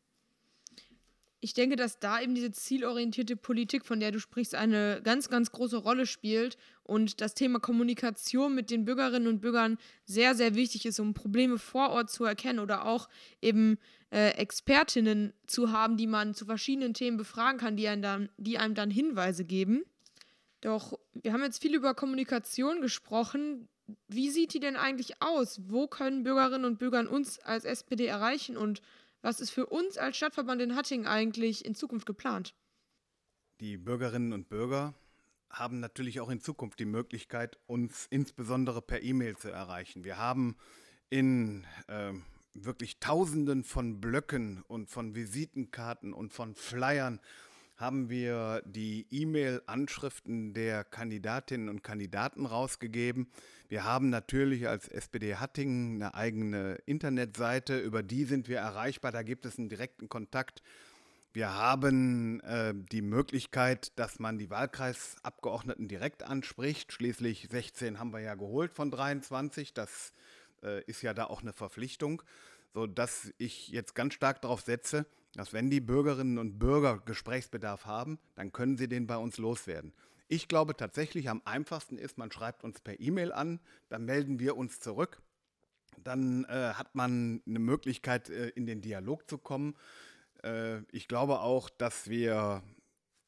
ich 1.46 1.54
denke, 1.54 1.76
dass 1.76 2.00
da 2.00 2.20
eben 2.20 2.34
diese 2.34 2.50
zielorientierte 2.50 3.36
Politik, 3.36 3.86
von 3.86 4.00
der 4.00 4.10
du 4.10 4.18
sprichst, 4.18 4.56
eine 4.56 5.00
ganz, 5.04 5.28
ganz 5.28 5.52
große 5.52 5.76
Rolle 5.76 6.04
spielt 6.04 6.58
und 6.82 7.20
das 7.20 7.34
Thema 7.34 7.60
Kommunikation 7.60 8.52
mit 8.52 8.68
den 8.68 8.84
Bürgerinnen 8.84 9.28
und 9.28 9.42
Bürgern 9.42 9.78
sehr, 10.04 10.34
sehr 10.34 10.56
wichtig 10.56 10.86
ist, 10.86 10.98
um 10.98 11.14
Probleme 11.14 11.58
vor 11.58 11.90
Ort 11.90 12.10
zu 12.10 12.24
erkennen 12.24 12.58
oder 12.58 12.84
auch 12.84 13.08
eben 13.40 13.78
äh, 14.10 14.30
Expertinnen 14.30 15.34
zu 15.46 15.70
haben, 15.70 15.96
die 15.96 16.08
man 16.08 16.34
zu 16.34 16.46
verschiedenen 16.46 16.94
Themen 16.94 17.16
befragen 17.16 17.60
kann, 17.60 17.76
die 17.76 17.86
einem, 17.86 18.02
dann, 18.02 18.28
die 18.38 18.58
einem 18.58 18.74
dann 18.74 18.90
Hinweise 18.90 19.44
geben. 19.44 19.84
Doch 20.62 20.98
wir 21.14 21.32
haben 21.32 21.44
jetzt 21.44 21.62
viel 21.62 21.76
über 21.76 21.94
Kommunikation 21.94 22.80
gesprochen. 22.80 23.68
Wie 24.08 24.30
sieht 24.30 24.52
die 24.52 24.58
denn 24.58 24.74
eigentlich 24.74 25.22
aus? 25.22 25.60
Wo 25.68 25.86
können 25.86 26.24
Bürgerinnen 26.24 26.64
und 26.64 26.80
Bürger 26.80 27.08
uns 27.08 27.38
als 27.38 27.64
SPD 27.64 28.06
erreichen 28.06 28.56
und 28.56 28.82
was 29.26 29.40
ist 29.40 29.50
für 29.50 29.66
uns 29.66 29.98
als 29.98 30.16
Stadtverband 30.16 30.62
in 30.62 30.76
Hattingen 30.76 31.08
eigentlich 31.08 31.64
in 31.64 31.74
Zukunft 31.74 32.06
geplant? 32.06 32.54
Die 33.58 33.76
Bürgerinnen 33.76 34.32
und 34.32 34.48
Bürger 34.48 34.94
haben 35.50 35.80
natürlich 35.80 36.20
auch 36.20 36.30
in 36.30 36.40
Zukunft 36.40 36.78
die 36.78 36.84
Möglichkeit, 36.84 37.58
uns 37.66 38.06
insbesondere 38.10 38.80
per 38.80 39.02
E-Mail 39.02 39.36
zu 39.36 39.48
erreichen. 39.50 40.04
Wir 40.04 40.16
haben 40.16 40.56
in 41.10 41.66
äh, 41.88 42.12
wirklich 42.54 43.00
Tausenden 43.00 43.64
von 43.64 44.00
Blöcken 44.00 44.62
und 44.68 44.90
von 44.90 45.16
Visitenkarten 45.16 46.12
und 46.12 46.32
von 46.32 46.54
Flyern 46.54 47.18
haben 47.76 48.08
wir 48.08 48.62
die 48.64 49.06
E-Mail-Anschriften 49.10 50.54
der 50.54 50.82
Kandidatinnen 50.84 51.68
und 51.68 51.82
Kandidaten 51.82 52.46
rausgegeben. 52.46 53.28
Wir 53.68 53.84
haben 53.84 54.08
natürlich 54.08 54.68
als 54.68 54.88
SPD 54.88 55.36
Hattingen 55.36 55.96
eine 55.96 56.14
eigene 56.14 56.78
Internetseite, 56.86 57.78
über 57.78 58.02
die 58.02 58.24
sind 58.24 58.48
wir 58.48 58.58
erreichbar, 58.58 59.12
da 59.12 59.22
gibt 59.22 59.44
es 59.44 59.58
einen 59.58 59.68
direkten 59.68 60.08
Kontakt. 60.08 60.62
Wir 61.34 61.52
haben 61.52 62.40
äh, 62.40 62.72
die 62.74 63.02
Möglichkeit, 63.02 63.92
dass 63.98 64.18
man 64.18 64.38
die 64.38 64.48
Wahlkreisabgeordneten 64.48 65.86
direkt 65.86 66.22
anspricht. 66.22 66.94
Schließlich 66.94 67.48
16 67.50 67.98
haben 67.98 68.14
wir 68.14 68.20
ja 68.20 68.36
geholt 68.36 68.72
von 68.72 68.90
23. 68.90 69.74
Das 69.74 70.14
äh, 70.62 70.82
ist 70.84 71.02
ja 71.02 71.12
da 71.12 71.24
auch 71.24 71.42
eine 71.42 71.52
Verpflichtung, 71.52 72.22
sodass 72.72 73.34
ich 73.36 73.68
jetzt 73.68 73.94
ganz 73.94 74.14
stark 74.14 74.40
darauf 74.40 74.62
setze, 74.62 75.04
dass 75.36 75.52
wenn 75.52 75.70
die 75.70 75.80
Bürgerinnen 75.80 76.38
und 76.38 76.58
Bürger 76.58 76.98
Gesprächsbedarf 76.98 77.84
haben, 77.84 78.18
dann 78.34 78.52
können 78.52 78.76
sie 78.76 78.88
den 78.88 79.06
bei 79.06 79.16
uns 79.16 79.36
loswerden. 79.36 79.92
Ich 80.28 80.48
glaube 80.48 80.76
tatsächlich, 80.76 81.28
am 81.28 81.42
einfachsten 81.44 81.98
ist, 81.98 82.18
man 82.18 82.32
schreibt 82.32 82.64
uns 82.64 82.80
per 82.80 82.98
E-Mail 82.98 83.32
an, 83.32 83.60
dann 83.88 84.04
melden 84.04 84.40
wir 84.40 84.56
uns 84.56 84.80
zurück. 84.80 85.22
Dann 86.02 86.44
äh, 86.44 86.72
hat 86.74 86.94
man 86.94 87.42
eine 87.46 87.58
Möglichkeit, 87.58 88.28
äh, 88.30 88.48
in 88.48 88.66
den 88.66 88.80
Dialog 88.80 89.28
zu 89.28 89.38
kommen. 89.38 89.76
Äh, 90.42 90.80
ich 90.90 91.06
glaube 91.06 91.40
auch, 91.40 91.70
dass 91.70 92.08
wir 92.08 92.62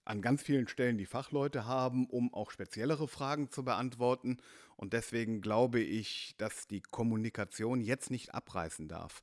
an 0.04 0.22
ganz 0.22 0.42
vielen 0.42 0.66
Stellen 0.66 0.96
die 0.96 1.06
Fachleute 1.06 1.66
haben, 1.66 2.06
um 2.06 2.32
auch 2.32 2.50
speziellere 2.50 3.06
Fragen 3.06 3.50
zu 3.50 3.62
beantworten. 3.62 4.38
Und 4.76 4.94
deswegen 4.94 5.40
glaube 5.40 5.80
ich, 5.80 6.34
dass 6.38 6.66
die 6.66 6.80
Kommunikation 6.80 7.80
jetzt 7.80 8.10
nicht 8.10 8.34
abreißen 8.34 8.88
darf. 8.88 9.22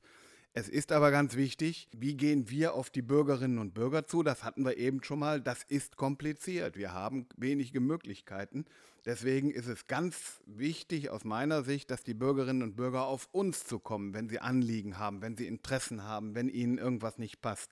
Es 0.58 0.70
ist 0.70 0.90
aber 0.90 1.10
ganz 1.10 1.36
wichtig, 1.36 1.86
wie 1.94 2.14
gehen 2.14 2.48
wir 2.48 2.72
auf 2.72 2.88
die 2.88 3.02
Bürgerinnen 3.02 3.58
und 3.58 3.74
Bürger 3.74 4.06
zu? 4.06 4.22
Das 4.22 4.42
hatten 4.42 4.64
wir 4.64 4.78
eben 4.78 5.04
schon 5.04 5.18
mal. 5.18 5.38
Das 5.38 5.62
ist 5.64 5.98
kompliziert. 5.98 6.78
Wir 6.78 6.94
haben 6.94 7.26
wenige 7.36 7.78
Möglichkeiten. 7.78 8.64
Deswegen 9.04 9.50
ist 9.50 9.66
es 9.66 9.86
ganz 9.86 10.40
wichtig 10.46 11.10
aus 11.10 11.24
meiner 11.24 11.62
Sicht, 11.62 11.90
dass 11.90 12.04
die 12.04 12.14
Bürgerinnen 12.14 12.62
und 12.62 12.74
Bürger 12.74 13.04
auf 13.04 13.28
uns 13.32 13.64
zu 13.64 13.78
kommen, 13.78 14.14
wenn 14.14 14.30
sie 14.30 14.38
Anliegen 14.38 14.98
haben, 14.98 15.20
wenn 15.20 15.36
sie 15.36 15.46
Interessen 15.46 16.04
haben, 16.04 16.34
wenn 16.34 16.48
ihnen 16.48 16.78
irgendwas 16.78 17.18
nicht 17.18 17.42
passt, 17.42 17.70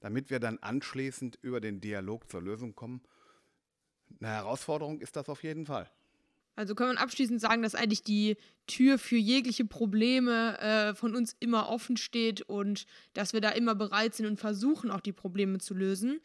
damit 0.00 0.28
wir 0.28 0.38
dann 0.38 0.58
anschließend 0.58 1.38
über 1.40 1.62
den 1.62 1.80
Dialog 1.80 2.30
zur 2.30 2.42
Lösung 2.42 2.74
kommen. 2.74 3.00
Eine 4.20 4.32
Herausforderung 4.32 5.00
ist 5.00 5.16
das 5.16 5.30
auf 5.30 5.42
jeden 5.42 5.64
Fall. 5.64 5.90
Also 6.56 6.74
kann 6.74 6.88
man 6.88 6.96
abschließend 6.96 7.40
sagen, 7.40 7.62
dass 7.62 7.74
eigentlich 7.74 8.02
die 8.02 8.36
Tür 8.66 8.98
für 8.98 9.16
jegliche 9.16 9.64
Probleme 9.64 10.58
äh, 10.58 10.94
von 10.94 11.14
uns 11.14 11.36
immer 11.38 11.68
offen 11.68 11.96
steht 11.96 12.42
und 12.42 12.86
dass 13.12 13.34
wir 13.34 13.40
da 13.40 13.50
immer 13.50 13.74
bereit 13.74 14.14
sind 14.14 14.26
und 14.26 14.40
versuchen, 14.40 14.90
auch 14.90 15.00
die 15.00 15.12
Probleme 15.12 15.58
zu 15.58 15.74
lösen. 15.74 16.20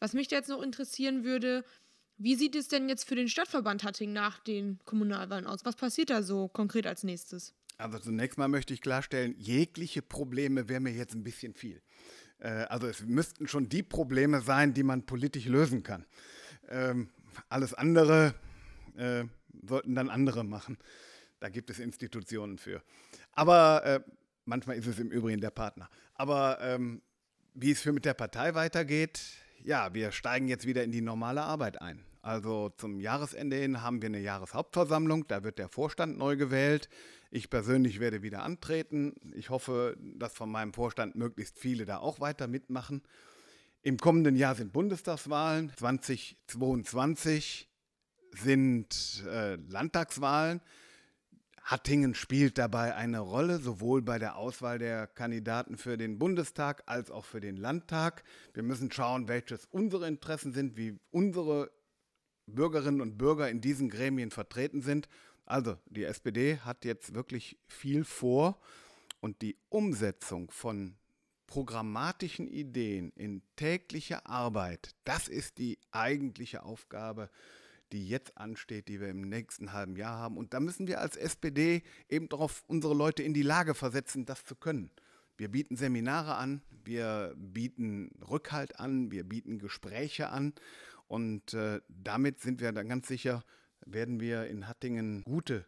Was 0.00 0.14
mich 0.14 0.30
jetzt 0.30 0.48
noch 0.48 0.62
interessieren 0.62 1.22
würde, 1.22 1.64
wie 2.16 2.34
sieht 2.34 2.56
es 2.56 2.68
denn 2.68 2.88
jetzt 2.88 3.04
für 3.06 3.14
den 3.14 3.28
Stadtverband 3.28 3.84
Hattingen 3.84 4.14
nach 4.14 4.38
den 4.38 4.78
Kommunalwahlen 4.84 5.46
aus? 5.46 5.64
Was 5.64 5.76
passiert 5.76 6.10
da 6.10 6.22
so 6.22 6.48
konkret 6.48 6.86
als 6.86 7.02
nächstes? 7.04 7.54
Also 7.76 7.98
zunächst 7.98 8.38
mal 8.38 8.48
möchte 8.48 8.72
ich 8.72 8.80
klarstellen, 8.80 9.34
jegliche 9.36 10.00
Probleme 10.00 10.68
wäre 10.68 10.80
mir 10.80 10.92
jetzt 10.92 11.14
ein 11.14 11.24
bisschen 11.24 11.54
viel. 11.54 11.82
Äh, 12.38 12.48
also 12.48 12.86
es 12.86 13.02
müssten 13.02 13.48
schon 13.48 13.68
die 13.68 13.82
Probleme 13.82 14.40
sein, 14.40 14.72
die 14.74 14.82
man 14.82 15.04
politisch 15.04 15.46
lösen 15.46 15.82
kann. 15.82 16.06
Ähm, 16.68 17.10
alles 17.48 17.74
andere 17.74 18.34
äh, 18.96 19.24
sollten 19.62 19.94
dann 19.94 20.10
andere 20.10 20.44
machen. 20.44 20.78
Da 21.40 21.48
gibt 21.48 21.70
es 21.70 21.78
Institutionen 21.78 22.58
für. 22.58 22.82
Aber 23.32 23.84
äh, 23.84 24.00
manchmal 24.44 24.76
ist 24.76 24.86
es 24.86 24.98
im 24.98 25.10
Übrigen 25.10 25.40
der 25.40 25.50
Partner. 25.50 25.88
Aber 26.14 26.58
ähm, 26.60 27.02
wie 27.54 27.70
es 27.70 27.80
für 27.80 27.92
mit 27.92 28.04
der 28.04 28.14
Partei 28.14 28.54
weitergeht, 28.54 29.20
ja, 29.62 29.94
wir 29.94 30.12
steigen 30.12 30.48
jetzt 30.48 30.66
wieder 30.66 30.84
in 30.84 30.92
die 30.92 31.00
normale 31.00 31.42
Arbeit 31.42 31.80
ein. 31.80 32.04
Also 32.22 32.70
zum 32.78 33.00
Jahresende 33.00 33.56
hin 33.56 33.82
haben 33.82 34.00
wir 34.00 34.08
eine 34.08 34.20
Jahreshauptversammlung, 34.20 35.26
da 35.28 35.44
wird 35.44 35.58
der 35.58 35.68
Vorstand 35.68 36.16
neu 36.16 36.36
gewählt. 36.36 36.88
Ich 37.30 37.50
persönlich 37.50 38.00
werde 38.00 38.22
wieder 38.22 38.42
antreten. 38.42 39.14
Ich 39.34 39.50
hoffe, 39.50 39.96
dass 40.00 40.32
von 40.32 40.50
meinem 40.50 40.72
Vorstand 40.72 41.16
möglichst 41.16 41.58
viele 41.58 41.84
da 41.84 41.98
auch 41.98 42.20
weiter 42.20 42.46
mitmachen. 42.46 43.02
Im 43.82 43.98
kommenden 43.98 44.36
Jahr 44.36 44.54
sind 44.54 44.72
Bundestagswahlen 44.72 45.70
2022 45.76 47.68
sind 48.36 49.24
äh, 49.26 49.56
Landtagswahlen. 49.56 50.60
Hattingen 51.62 52.14
spielt 52.14 52.58
dabei 52.58 52.94
eine 52.94 53.20
Rolle, 53.20 53.58
sowohl 53.58 54.02
bei 54.02 54.18
der 54.18 54.36
Auswahl 54.36 54.78
der 54.78 55.06
Kandidaten 55.06 55.78
für 55.78 55.96
den 55.96 56.18
Bundestag 56.18 56.82
als 56.86 57.10
auch 57.10 57.24
für 57.24 57.40
den 57.40 57.56
Landtag. 57.56 58.22
Wir 58.52 58.62
müssen 58.62 58.92
schauen, 58.92 59.28
welches 59.28 59.64
unsere 59.70 60.06
Interessen 60.06 60.52
sind, 60.52 60.76
wie 60.76 60.98
unsere 61.10 61.70
Bürgerinnen 62.46 63.00
und 63.00 63.16
Bürger 63.16 63.48
in 63.48 63.62
diesen 63.62 63.88
Gremien 63.88 64.30
vertreten 64.30 64.82
sind. 64.82 65.08
Also 65.46 65.78
die 65.86 66.04
SPD 66.04 66.58
hat 66.58 66.84
jetzt 66.84 67.14
wirklich 67.14 67.58
viel 67.66 68.04
vor 68.04 68.60
und 69.20 69.40
die 69.40 69.56
Umsetzung 69.70 70.50
von 70.50 70.96
programmatischen 71.46 72.48
Ideen 72.48 73.12
in 73.16 73.42
tägliche 73.56 74.26
Arbeit, 74.26 74.94
das 75.04 75.28
ist 75.28 75.58
die 75.58 75.78
eigentliche 75.92 76.62
Aufgabe, 76.62 77.30
die 77.92 78.08
jetzt 78.08 78.36
ansteht, 78.36 78.88
die 78.88 79.00
wir 79.00 79.08
im 79.08 79.22
nächsten 79.22 79.72
halben 79.72 79.96
Jahr 79.96 80.18
haben. 80.18 80.36
Und 80.36 80.54
da 80.54 80.60
müssen 80.60 80.86
wir 80.86 81.00
als 81.00 81.16
SPD 81.16 81.82
eben 82.08 82.28
darauf 82.28 82.64
unsere 82.66 82.94
Leute 82.94 83.22
in 83.22 83.34
die 83.34 83.42
Lage 83.42 83.74
versetzen, 83.74 84.24
das 84.26 84.44
zu 84.44 84.56
können. 84.56 84.90
Wir 85.36 85.50
bieten 85.50 85.76
Seminare 85.76 86.36
an, 86.36 86.62
wir 86.84 87.34
bieten 87.36 88.10
Rückhalt 88.28 88.78
an, 88.78 89.10
wir 89.10 89.24
bieten 89.24 89.58
Gespräche 89.58 90.28
an 90.28 90.54
und 91.08 91.54
äh, 91.54 91.80
damit 91.88 92.40
sind 92.40 92.60
wir 92.60 92.72
dann 92.72 92.88
ganz 92.88 93.08
sicher, 93.08 93.44
werden 93.84 94.20
wir 94.20 94.46
in 94.46 94.68
Hattingen 94.68 95.22
gute 95.24 95.66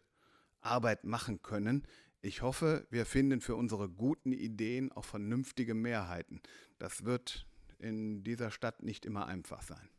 Arbeit 0.61 1.03
machen 1.03 1.41
können. 1.41 1.85
Ich 2.21 2.41
hoffe, 2.41 2.87
wir 2.89 3.05
finden 3.05 3.41
für 3.41 3.55
unsere 3.55 3.89
guten 3.89 4.31
Ideen 4.31 4.91
auch 4.91 5.05
vernünftige 5.05 5.73
Mehrheiten. 5.73 6.41
Das 6.79 7.03
wird 7.05 7.45
in 7.77 8.23
dieser 8.23 8.51
Stadt 8.51 8.83
nicht 8.83 9.05
immer 9.05 9.27
einfach 9.27 9.61
sein. 9.61 9.89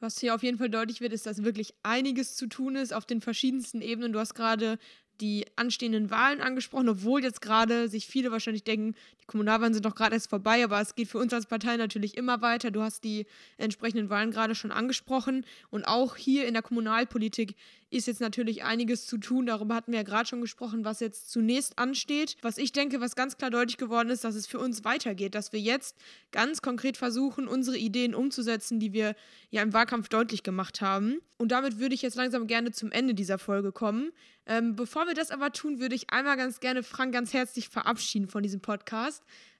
Was 0.00 0.18
hier 0.18 0.34
auf 0.34 0.42
jeden 0.42 0.58
Fall 0.58 0.70
deutlich 0.70 1.00
wird, 1.00 1.12
ist, 1.12 1.26
dass 1.26 1.44
wirklich 1.44 1.74
einiges 1.82 2.36
zu 2.36 2.46
tun 2.46 2.76
ist 2.76 2.92
auf 2.92 3.06
den 3.06 3.20
verschiedensten 3.20 3.80
Ebenen. 3.80 4.12
Du 4.12 4.18
hast 4.18 4.34
gerade 4.34 4.78
die 5.20 5.46
anstehenden 5.56 6.10
Wahlen 6.10 6.40
angesprochen, 6.40 6.88
obwohl 6.88 7.22
jetzt 7.22 7.40
gerade 7.40 7.88
sich 7.88 8.06
viele 8.06 8.32
wahrscheinlich 8.32 8.64
denken, 8.64 8.94
die 9.24 9.30
Kommunalwahlen 9.30 9.72
sind 9.72 9.86
doch 9.86 9.94
gerade 9.94 10.14
erst 10.14 10.28
vorbei, 10.28 10.62
aber 10.62 10.80
es 10.82 10.94
geht 10.94 11.08
für 11.08 11.16
uns 11.18 11.32
als 11.32 11.46
Partei 11.46 11.78
natürlich 11.78 12.16
immer 12.18 12.42
weiter. 12.42 12.70
Du 12.70 12.82
hast 12.82 13.04
die 13.04 13.26
entsprechenden 13.56 14.10
Wahlen 14.10 14.30
gerade 14.30 14.54
schon 14.54 14.70
angesprochen 14.70 15.46
und 15.70 15.84
auch 15.84 16.16
hier 16.16 16.46
in 16.46 16.52
der 16.52 16.62
Kommunalpolitik 16.62 17.56
ist 17.88 18.06
jetzt 18.06 18.20
natürlich 18.20 18.64
einiges 18.64 19.06
zu 19.06 19.16
tun. 19.16 19.46
Darüber 19.46 19.74
hatten 19.74 19.92
wir 19.92 20.00
ja 20.00 20.04
gerade 20.04 20.28
schon 20.28 20.40
gesprochen, 20.40 20.84
was 20.84 21.00
jetzt 21.00 21.30
zunächst 21.30 21.78
ansteht. 21.78 22.36
Was 22.42 22.58
ich 22.58 22.72
denke, 22.72 23.00
was 23.00 23.16
ganz 23.16 23.38
klar 23.38 23.50
deutlich 23.50 23.78
geworden 23.78 24.10
ist, 24.10 24.24
dass 24.24 24.34
es 24.34 24.46
für 24.46 24.58
uns 24.58 24.84
weitergeht, 24.84 25.34
dass 25.34 25.52
wir 25.52 25.60
jetzt 25.60 25.96
ganz 26.32 26.60
konkret 26.60 26.96
versuchen, 26.96 27.48
unsere 27.48 27.78
Ideen 27.78 28.14
umzusetzen, 28.14 28.80
die 28.80 28.92
wir 28.92 29.14
ja 29.50 29.62
im 29.62 29.72
Wahlkampf 29.72 30.08
deutlich 30.08 30.42
gemacht 30.42 30.80
haben. 30.80 31.20
Und 31.38 31.52
damit 31.52 31.78
würde 31.78 31.94
ich 31.94 32.02
jetzt 32.02 32.16
langsam 32.16 32.46
gerne 32.46 32.72
zum 32.72 32.90
Ende 32.90 33.14
dieser 33.14 33.38
Folge 33.38 33.72
kommen. 33.72 34.10
Ähm, 34.46 34.76
bevor 34.76 35.06
wir 35.06 35.14
das 35.14 35.30
aber 35.30 35.52
tun, 35.52 35.78
würde 35.78 35.94
ich 35.94 36.10
einmal 36.10 36.36
ganz 36.36 36.60
gerne 36.60 36.82
Frank 36.82 37.12
ganz 37.12 37.32
herzlich 37.32 37.68
verabschieden 37.68 38.28
von 38.28 38.42
diesem 38.42 38.60
Podcast. 38.60 39.13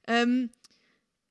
Ähm, 0.07 0.51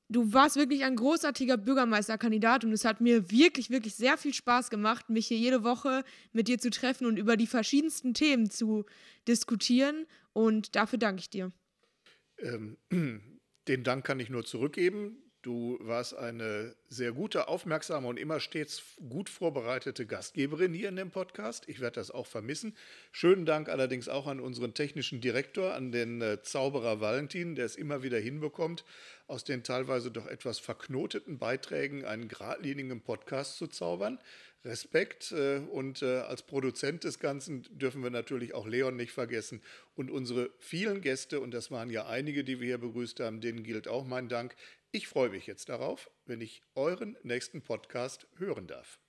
du 0.10 0.34
warst 0.34 0.56
wirklich 0.56 0.84
ein 0.84 0.96
großartiger 0.96 1.58
Bürgermeisterkandidat 1.58 2.64
und 2.64 2.72
es 2.72 2.86
hat 2.86 3.02
mir 3.02 3.32
wirklich, 3.32 3.70
wirklich 3.70 3.96
sehr 3.96 4.18
viel 4.18 4.34
Spaß 4.34 4.70
gemacht, 4.70 5.10
mich 5.10 5.28
hier 5.28 5.38
jede 5.38 5.64
Woche 5.64 6.04
mit 6.32 6.48
dir 6.48 6.60
zu 6.60 6.70
treffen 6.70 7.06
und 7.06 7.18
über 7.18 7.38
die 7.38 7.48
verschiedensten 7.48 8.14
Themen 8.14 8.50
zu 8.50 8.86
diskutieren. 9.28 10.06
Und 10.34 10.76
dafür 10.76 11.00
danke 11.00 11.22
ich 11.22 11.30
dir. 11.30 11.52
Ähm, 12.40 12.78
den 13.68 13.84
Dank 13.84 14.06
kann 14.06 14.20
ich 14.20 14.30
nur 14.30 14.46
zurückgeben. 14.46 15.23
Du 15.44 15.78
warst 15.82 16.16
eine 16.16 16.74
sehr 16.88 17.12
gute, 17.12 17.50
aufmerksame 17.50 18.08
und 18.08 18.18
immer 18.18 18.40
stets 18.40 18.82
gut 19.10 19.28
vorbereitete 19.28 20.06
Gastgeberin 20.06 20.74
hier 20.74 20.88
in 20.88 20.96
dem 20.96 21.12
Podcast. 21.12 21.68
Ich 21.68 21.82
werde 21.82 21.96
das 21.96 22.12
auch 22.12 22.28
vermissen. 22.28 22.78
Schönen 23.12 23.46
Dank 23.46 23.68
allerdings 23.68 24.08
auch 24.08 24.28
an 24.28 24.40
unseren 24.40 24.74
technischen 24.74 25.20
Direktor, 25.20 25.74
an 25.74 25.92
den 25.92 26.22
äh, 26.22 26.42
Zauberer 26.44 27.02
Valentin, 27.02 27.56
der 27.56 27.66
es 27.66 27.76
immer 27.76 28.04
wieder 28.04 28.20
hinbekommt, 28.20 28.86
aus 29.28 29.44
den 29.44 29.64
teilweise 29.64 30.12
doch 30.12 30.28
etwas 30.28 30.60
verknoteten 30.60 31.40
Beiträgen 31.40 32.06
einen 32.06 32.30
geradlinigen 32.30 33.02
Podcast 33.02 33.58
zu 33.58 33.68
zaubern. 33.68 34.20
Respekt 34.66 35.32
äh, 35.32 35.58
und 35.58 36.02
äh, 36.02 36.20
als 36.20 36.44
Produzent 36.44 37.04
des 37.04 37.20
Ganzen 37.20 37.64
dürfen 37.78 38.02
wir 38.02 38.10
natürlich 38.10 38.54
auch 38.54 38.66
Leon 38.66 38.96
nicht 38.96 39.12
vergessen 39.12 39.62
und 39.96 40.10
unsere 40.10 40.52
vielen 40.60 41.02
Gäste, 41.02 41.42
und 41.42 41.52
das 41.52 41.70
waren 41.70 41.90
ja 41.90 42.08
einige, 42.08 42.44
die 42.44 42.60
wir 42.60 42.68
hier 42.68 42.78
begrüßt 42.78 43.20
haben, 43.20 43.42
denen 43.42 43.64
gilt 43.64 43.88
auch 43.88 44.06
mein 44.06 44.30
Dank. 44.30 44.56
Ich 44.92 45.08
freue 45.08 45.30
mich 45.30 45.48
jetzt 45.48 45.70
darauf, 45.70 46.10
wenn 46.26 46.40
ich 46.40 46.62
euren 46.76 47.18
nächsten 47.24 47.62
Podcast 47.62 48.28
hören 48.38 48.68
darf. 48.68 49.00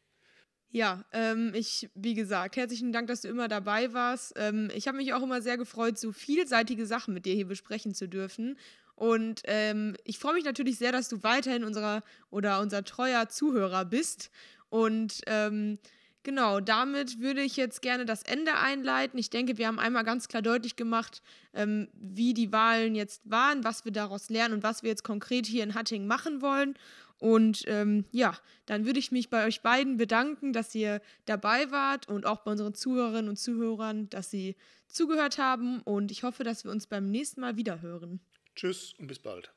Ja, 0.70 1.04
ähm, 1.12 1.52
ich, 1.54 1.88
wie 1.94 2.14
gesagt, 2.14 2.56
herzlichen 2.56 2.92
Dank, 2.92 3.06
dass 3.06 3.20
du 3.20 3.28
immer 3.28 3.46
dabei 3.46 3.92
warst. 3.92 4.32
Ähm, 4.34 4.70
ich 4.74 4.88
habe 4.88 4.96
mich 4.96 5.12
auch 5.12 5.22
immer 5.22 5.40
sehr 5.40 5.56
gefreut, 5.56 5.98
so 5.98 6.10
vielseitige 6.10 6.84
Sachen 6.84 7.14
mit 7.14 7.26
dir 7.26 7.34
hier 7.34 7.46
besprechen 7.46 7.94
zu 7.94 8.08
dürfen. 8.08 8.58
Und 8.96 9.42
ähm, 9.44 9.96
ich 10.02 10.18
freue 10.18 10.34
mich 10.34 10.44
natürlich 10.44 10.78
sehr, 10.78 10.90
dass 10.90 11.08
du 11.08 11.22
weiterhin 11.22 11.62
unserer 11.62 12.02
oder 12.30 12.60
unser 12.60 12.84
treuer 12.84 13.28
Zuhörer 13.28 13.84
bist. 13.84 14.30
Und 14.74 15.20
ähm, 15.28 15.78
genau, 16.24 16.58
damit 16.58 17.20
würde 17.20 17.42
ich 17.42 17.56
jetzt 17.56 17.80
gerne 17.80 18.04
das 18.04 18.24
Ende 18.24 18.56
einleiten. 18.56 19.20
Ich 19.20 19.30
denke, 19.30 19.56
wir 19.56 19.68
haben 19.68 19.78
einmal 19.78 20.02
ganz 20.02 20.26
klar 20.26 20.42
deutlich 20.42 20.74
gemacht, 20.74 21.22
ähm, 21.52 21.86
wie 21.94 22.34
die 22.34 22.50
Wahlen 22.50 22.96
jetzt 22.96 23.22
waren, 23.24 23.62
was 23.62 23.84
wir 23.84 23.92
daraus 23.92 24.30
lernen 24.30 24.54
und 24.54 24.64
was 24.64 24.82
wir 24.82 24.90
jetzt 24.90 25.04
konkret 25.04 25.46
hier 25.46 25.62
in 25.62 25.76
Hattingen 25.76 26.08
machen 26.08 26.42
wollen. 26.42 26.74
Und 27.18 27.62
ähm, 27.68 28.04
ja, 28.10 28.36
dann 28.66 28.84
würde 28.84 28.98
ich 28.98 29.12
mich 29.12 29.30
bei 29.30 29.46
euch 29.46 29.62
beiden 29.62 29.96
bedanken, 29.96 30.52
dass 30.52 30.74
ihr 30.74 31.00
dabei 31.24 31.70
wart 31.70 32.08
und 32.08 32.26
auch 32.26 32.40
bei 32.40 32.50
unseren 32.50 32.74
Zuhörerinnen 32.74 33.28
und 33.28 33.36
Zuhörern, 33.36 34.10
dass 34.10 34.32
sie 34.32 34.56
zugehört 34.88 35.38
haben. 35.38 35.82
Und 35.82 36.10
ich 36.10 36.24
hoffe, 36.24 36.42
dass 36.42 36.64
wir 36.64 36.72
uns 36.72 36.88
beim 36.88 37.12
nächsten 37.12 37.42
Mal 37.42 37.56
wieder 37.56 37.80
hören. 37.80 38.18
Tschüss 38.56 38.92
und 38.98 39.06
bis 39.06 39.20
bald. 39.20 39.52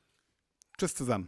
Tschüss 0.77 0.93
zusammen. 0.93 1.27